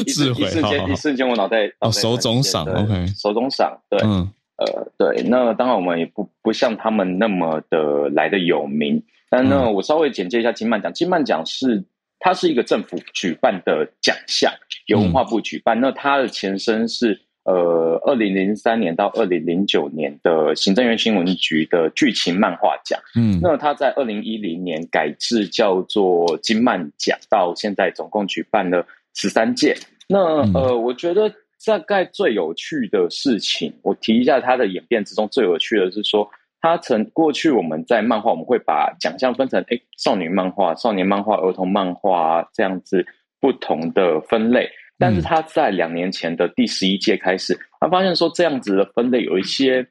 [0.07, 4.31] 治回，一瞬间一瞬间我脑袋哦，手冢赏，OK，手冢赏，对，嗯，
[4.65, 11.83] 呃，对，那当然我们也不不像他们那么的来的有名，但呢，我稍微简介一下金曼奖，金曼奖是
[12.19, 14.53] 它是一个政府举办的奖项，
[14.87, 17.21] 由文化部举办，那它的前身是。
[17.45, 29.77] 呃，二零零三年到二零零九年的行政院新闻局的剧情漫画奖，嗯，那他在二零一零年改制叫做金漫奖，到现在总共举办了十三届。
[30.07, 30.21] 那
[30.53, 31.29] 呃，我觉得
[31.67, 36.29] 大概最有趣的事情，我提一下它的演变之中最有趣的是说，
[36.61, 43.05] 它曾过去我们在漫画我们会把奖项分成哎少女漫画、少年漫画、儿童漫画这样子
[43.41, 44.71] 不同的分类。
[44.99, 49.85] 但是他在两年前的第十一届开始，他发现说这样子的分类有一些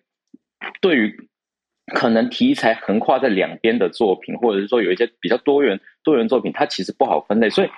[0.79, 1.13] 对于
[1.93, 7.49] 可能题材横跨在两边的作品，或者是说有一些比较多元多元作品，它其实不好分类。
[7.49, 7.69] 所以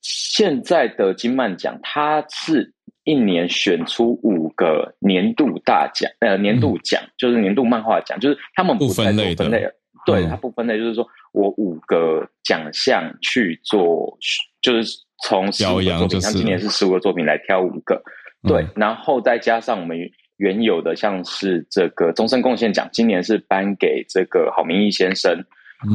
[0.00, 2.72] 现在的金漫奖，它是
[3.04, 9.66] 一年选出五个年度大奖，呃，年度奖就是年度漫画奖，就是他们不分类分类，
[10.04, 14.18] 对，它不分类，就是说我五个奖项去做，
[14.60, 16.68] 就是从十五个作品，像今年是。
[16.68, 18.02] 十五个作品来挑五个，
[18.42, 19.98] 对，然后再加上我们。
[20.38, 25.32] 原有的像是这个终身贡献奖，今年是颁给这个郝明义先生，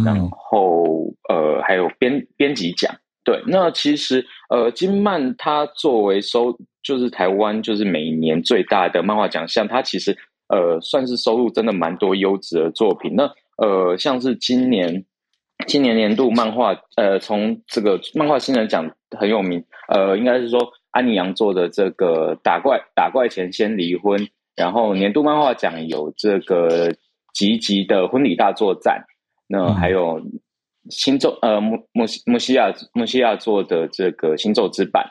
[0.06, 2.90] 然后呃还有编编辑奖，
[3.26, 10.18] 对，那其实呃金曼它作为收就是台湾就是每年最大的漫画奖项，它其实
[10.48, 15.06] 呃算是收入真的蛮多优质的作品，那呃像是今年
[15.68, 20.60] 今年年度漫画呃从这个漫画新人奖很有名，呃应该是说。
[20.92, 26.92] 安妮杨做的这个打怪打怪前先离婚，然后年度漫画奖有这个
[27.32, 29.06] 吉吉的婚礼大作战，
[29.48, 30.20] 那还有
[30.90, 35.08] 星咒呃木木木西亚木西亚做的这个星咒之版，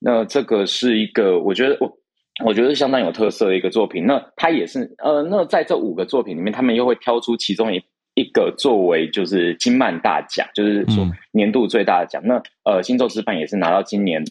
[0.00, 1.98] 那这个是一个我觉得我
[2.44, 4.04] 我觉得相当有特色的一个作品。
[4.06, 7.80] 那它也是呃那在这五个作品里面，他们又会挑出其中一
[8.14, 12.20] 一个作为就是金漫大奖，就是说年度最大的奖。
[12.24, 14.24] 那呃星咒之伴也是拿到今年。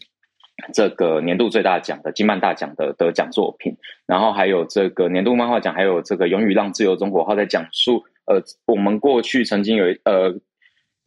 [0.74, 3.74] 这个年度最大奖的金漫大奖的得奖作品，
[4.06, 10.34] 然后还有这个年度漫画奖，还有这个《勇与浪自由中国号》在讲述，呃，我们过去曾经有呃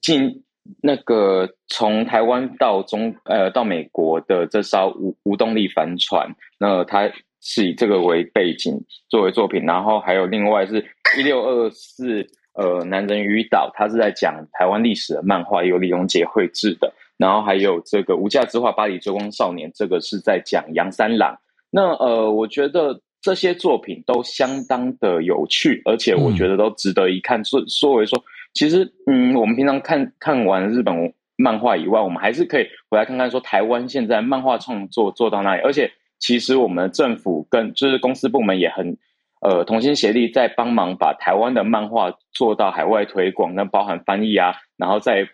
[0.01, 0.43] 进
[0.81, 7.11] 那个从台湾到中呃到美国的这艘无无动力帆船，那它
[7.41, 10.85] 是以这个为背景作为作品，然后还有另外是
[11.17, 16.93] 一六二四呃男人与岛，它是在讲台湾历史的漫画，由李荣杰绘制的。
[17.15, 21.37] 然后还有这个无价之画《巴黎追光少年》，这个是在讲杨三郎。
[21.69, 27.45] 那呃，我觉得这些作品都相当的有趣，而且我觉得都值得一看。
[27.45, 28.21] 说说为说，
[28.53, 35.61] 其实嗯，我们平常看看完日本漫画以外，我们还是可以回来看看说台湾现在漫画创作做到哪里。
[35.63, 38.97] 而且其实我们政府跟就是公司部门也很
[39.41, 45.27] 呃同心协力，在帮忙把台湾的漫画做到海外推广，那包含翻译啊，然后在。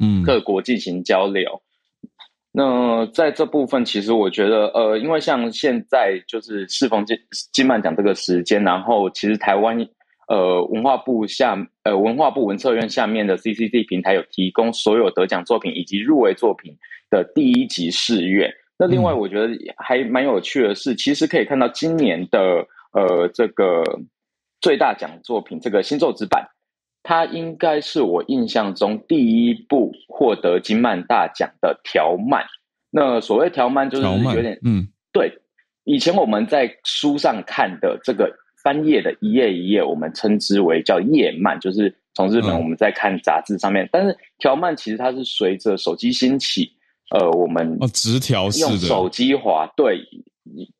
[0.00, 1.60] 嗯，各国进行交流。
[2.52, 7.18] 那在这部分，其实我觉得，呃，因为像现在就是适逢金
[7.52, 9.76] 金漫奖这个时间，然后其实台湾
[10.28, 16.76] 呃文化部下呃文化部文策院下面的 CCC 平台有提供所有得奖作品以及入围作品
[17.10, 18.54] 的第一集试阅。
[18.78, 23.82] 那另外，我觉得还蛮有趣的是，其实可以看到今年的呃这个
[24.60, 26.48] 最大奖作品这个星座之版。
[27.02, 32.44] 它应该是我印象中第一部获得金漫大奖的条漫。
[32.90, 35.32] 那所谓条漫就是有点，嗯，对。
[35.84, 38.30] 以前我们在书上看的这个
[38.68, 43.88] 翻页的一页一页，我们称之为叫页漫，就是从日本我们在看杂志上面。
[43.90, 46.70] 但是条漫其实它是随着手机兴起，
[47.16, 50.06] 呃，我们哦直条式的用手机滑，对。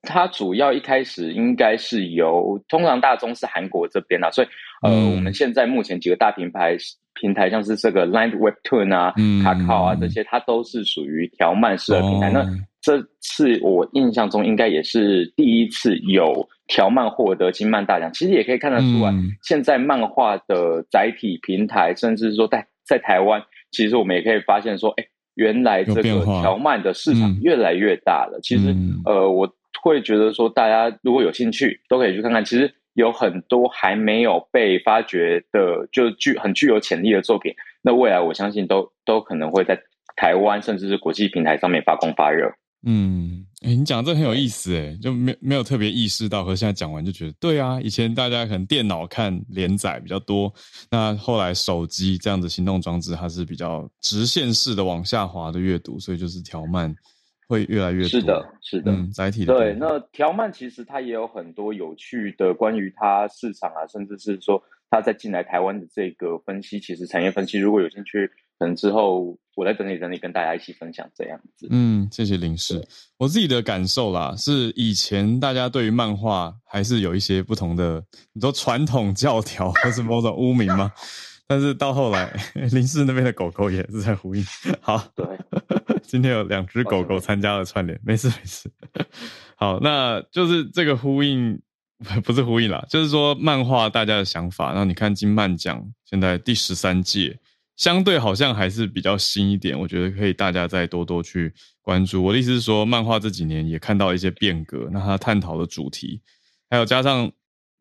[0.02, 4.48] 它主要一开始应该是由通常大宗是韩国这边啊，所以
[4.82, 6.74] 呃，我们现在目前几个大品牌
[7.14, 9.12] 平台，像是这个 Line Webtoon 啊、
[9.44, 12.30] 卡卡啊这些，它都是属于条漫式的平台。
[12.30, 12.46] 那
[12.88, 18.10] 这次我印象中应该也是第一次有条漫获得金漫大奖。
[18.14, 19.12] 其实也可以看得出来，
[19.42, 28.40] 现在漫画的载体平台，甚至说在在台湾，其实我们也可以发现说，哎，原来这个条漫的市场越来越大了。
[28.42, 28.74] 其实
[29.04, 29.52] 呃，我。
[29.80, 32.44] 会觉得说，大家如果有兴趣，都可以去看看。
[32.44, 37.54] 其实有很多还没有被发掘的，就具很具有潜力的作品。
[37.80, 39.80] 那未来我相信都都可能会在
[40.16, 42.52] 台湾甚至是国际平台上面发光发热。
[42.84, 50.52] 嗯，哎，你讲这很有意思，哎，就没没有特别意识到，和现在讲完就觉得，对啊，以前大家可能电脑看连载比较多，
[50.90, 56.94] 那后来手机这样子行动装置，它是比较直线式的往下滑的阅读，所以就是调慢。
[57.50, 59.54] 会越来越多，是的，是的，载体的。
[59.56, 71.68] 对，那条漫其实它也有很多有趣的关于它市场啊，甚至是说它在进来台湾的这个分析，其实产业分析，如果有兴趣，可能之后我再整理整理，跟大家一起分享这样子。
[71.70, 72.86] 嗯，谢谢林氏。
[73.16, 78.02] 我自己的感受啦，是以前大家对于漫画还是有一些不同的，
[78.32, 80.92] 你说传统教条或是某种污名吗？
[81.46, 82.30] 但是到后来，
[82.72, 84.44] 林氏那边的狗狗也是在呼应。
[84.82, 85.26] 好，对。
[86.02, 88.70] 今天有两只狗狗参加了串联，没事没事。
[89.56, 91.58] 好，那就是这个呼应，
[92.22, 94.68] 不是呼应啦，就是说漫画大家的想法。
[94.68, 97.38] 然后你看金漫奖现在第十三届，
[97.78, 102.22] 相对好像还是比较新一点，我觉得可以大家再多多去关注。
[102.22, 106.20] 我的意思是说，漫画这几年也看到一些变革，那它探讨的主题，
[106.68, 107.30] 还有加上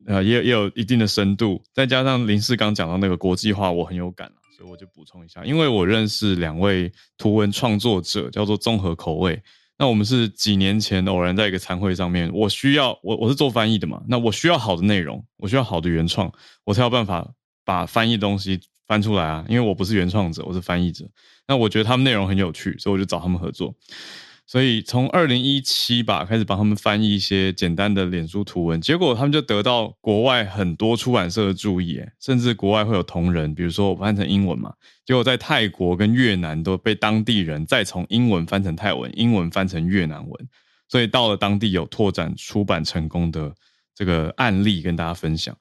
[0.05, 9.41] 呃，也也有一定的深度，再加上林世刚讲到那个国际化，我很有感所以我就补充一下，因为我认识两位图文创作者，叫做综合口味。
[9.79, 16.31] 那我们是几年前偶然在一个餐会上面，我需要我我是做翻译的嘛，那我需要好的内容，我需要好的原创，
[16.65, 17.33] 我才有办法
[17.65, 19.45] 把翻译东西翻出来啊。
[19.47, 21.05] 因为我不是原创者，我是翻译者。
[21.47, 23.75] 那我觉得他们内容很有趣，所以我就找他们合作。
[24.49, 34.73] 所以从二零一七吧开始帮他们翻译一些简单的脸书图文，结果他们就得到国外很多出版社的注意，甚至国外会有同仁，比如说我翻成英文嘛，
[35.05, 40.49] 结果在泰国跟越南都被当地人再从英文翻成泰文，英文翻成越南文，
[40.87, 43.53] 所以到了当地有拓展出版成功的
[43.93, 45.53] 这个案例跟大家分享。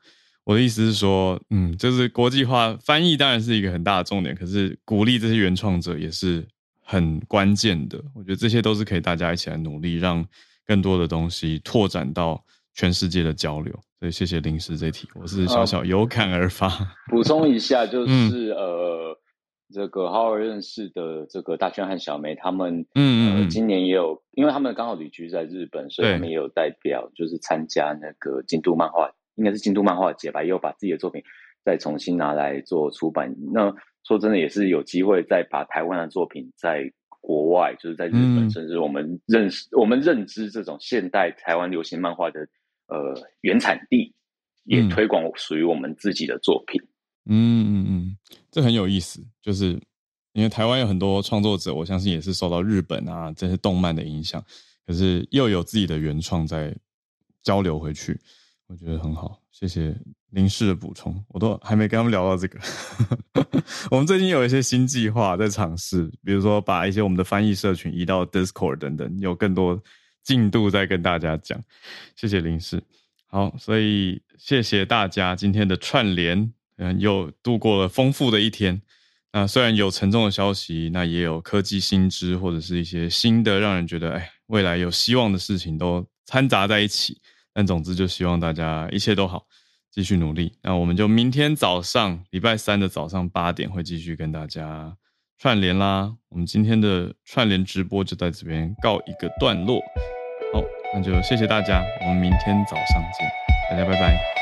[0.47, 6.47] 我的意思是说，嗯，就是国际化翻译当然是一个很大的重点，可是鼓励这些原创者也是。
[6.89, 10.25] 很关键的，我觉得这些都是可以大家一起来努力，让
[10.65, 12.41] 更多的东西拓展到
[12.75, 13.75] 全世界的交流。
[13.99, 16.71] 所以谢谢临时这题，我是小小有感而发。
[17.11, 19.19] 补充一下， 就是呃，
[19.75, 31.23] 这个好好认识的这个大圈和小梅他们，嗯嗯，今年也有，因为他们刚好旅居在日本，所以他们也有代表，就是参加那个京都漫画，应该是京都漫画节吧，也有把自己的作品
[31.65, 33.35] 再重新拿来做出版。
[33.53, 33.73] 那
[34.05, 42.41] 说真的，也是有机会再把台湾的作品在国外，就是在日本，甚至我们认识、我们认知这种现代台湾流行漫画的
[42.87, 44.15] 呃原产地，
[44.65, 46.81] 也推广属于我们自己的作品。
[47.29, 48.17] 嗯嗯嗯，
[48.53, 49.77] 这很有意思，就是
[50.35, 54.41] 因为台湾有很多创作者，我相信也是受到日本啊这些动漫的影响，
[54.87, 56.73] 可是又有自己的原创在
[57.43, 58.17] 交流回去，
[58.69, 59.41] 我觉得很好。
[59.53, 59.97] 谢谢
[60.31, 62.59] 林氏的补充，我都还没跟他们聊到这个。
[63.91, 69.81] 我们最近有一些新计划在尝试，比如说把一些我们的翻译社群移到 Discord 等等，有更多
[70.23, 71.59] 进度在跟大家讲。
[72.17, 72.83] 谢谢林氏，
[73.29, 78.83] 好，所以谢谢大家今天的串联，嗯，又度过了丰富的一天。
[79.33, 87.21] 那虽然有沉重的消息，那也有科技新知或者是一些新的让人觉得哎未来有希望的事情都掺杂在一起。
[87.57, 89.47] 但总之，就希望大家一切都好，
[89.91, 90.59] 继续努力。
[90.63, 94.95] 那我们就明天早上，礼拜三的早上八点会继续跟大家
[95.39, 96.13] 串联啦。
[96.29, 99.81] 我们今天的串联直播就在这边告一个段落。
[100.53, 103.27] 好，那就谢谢大家，我们明天早上见，
[103.71, 104.36] 大家拜拜。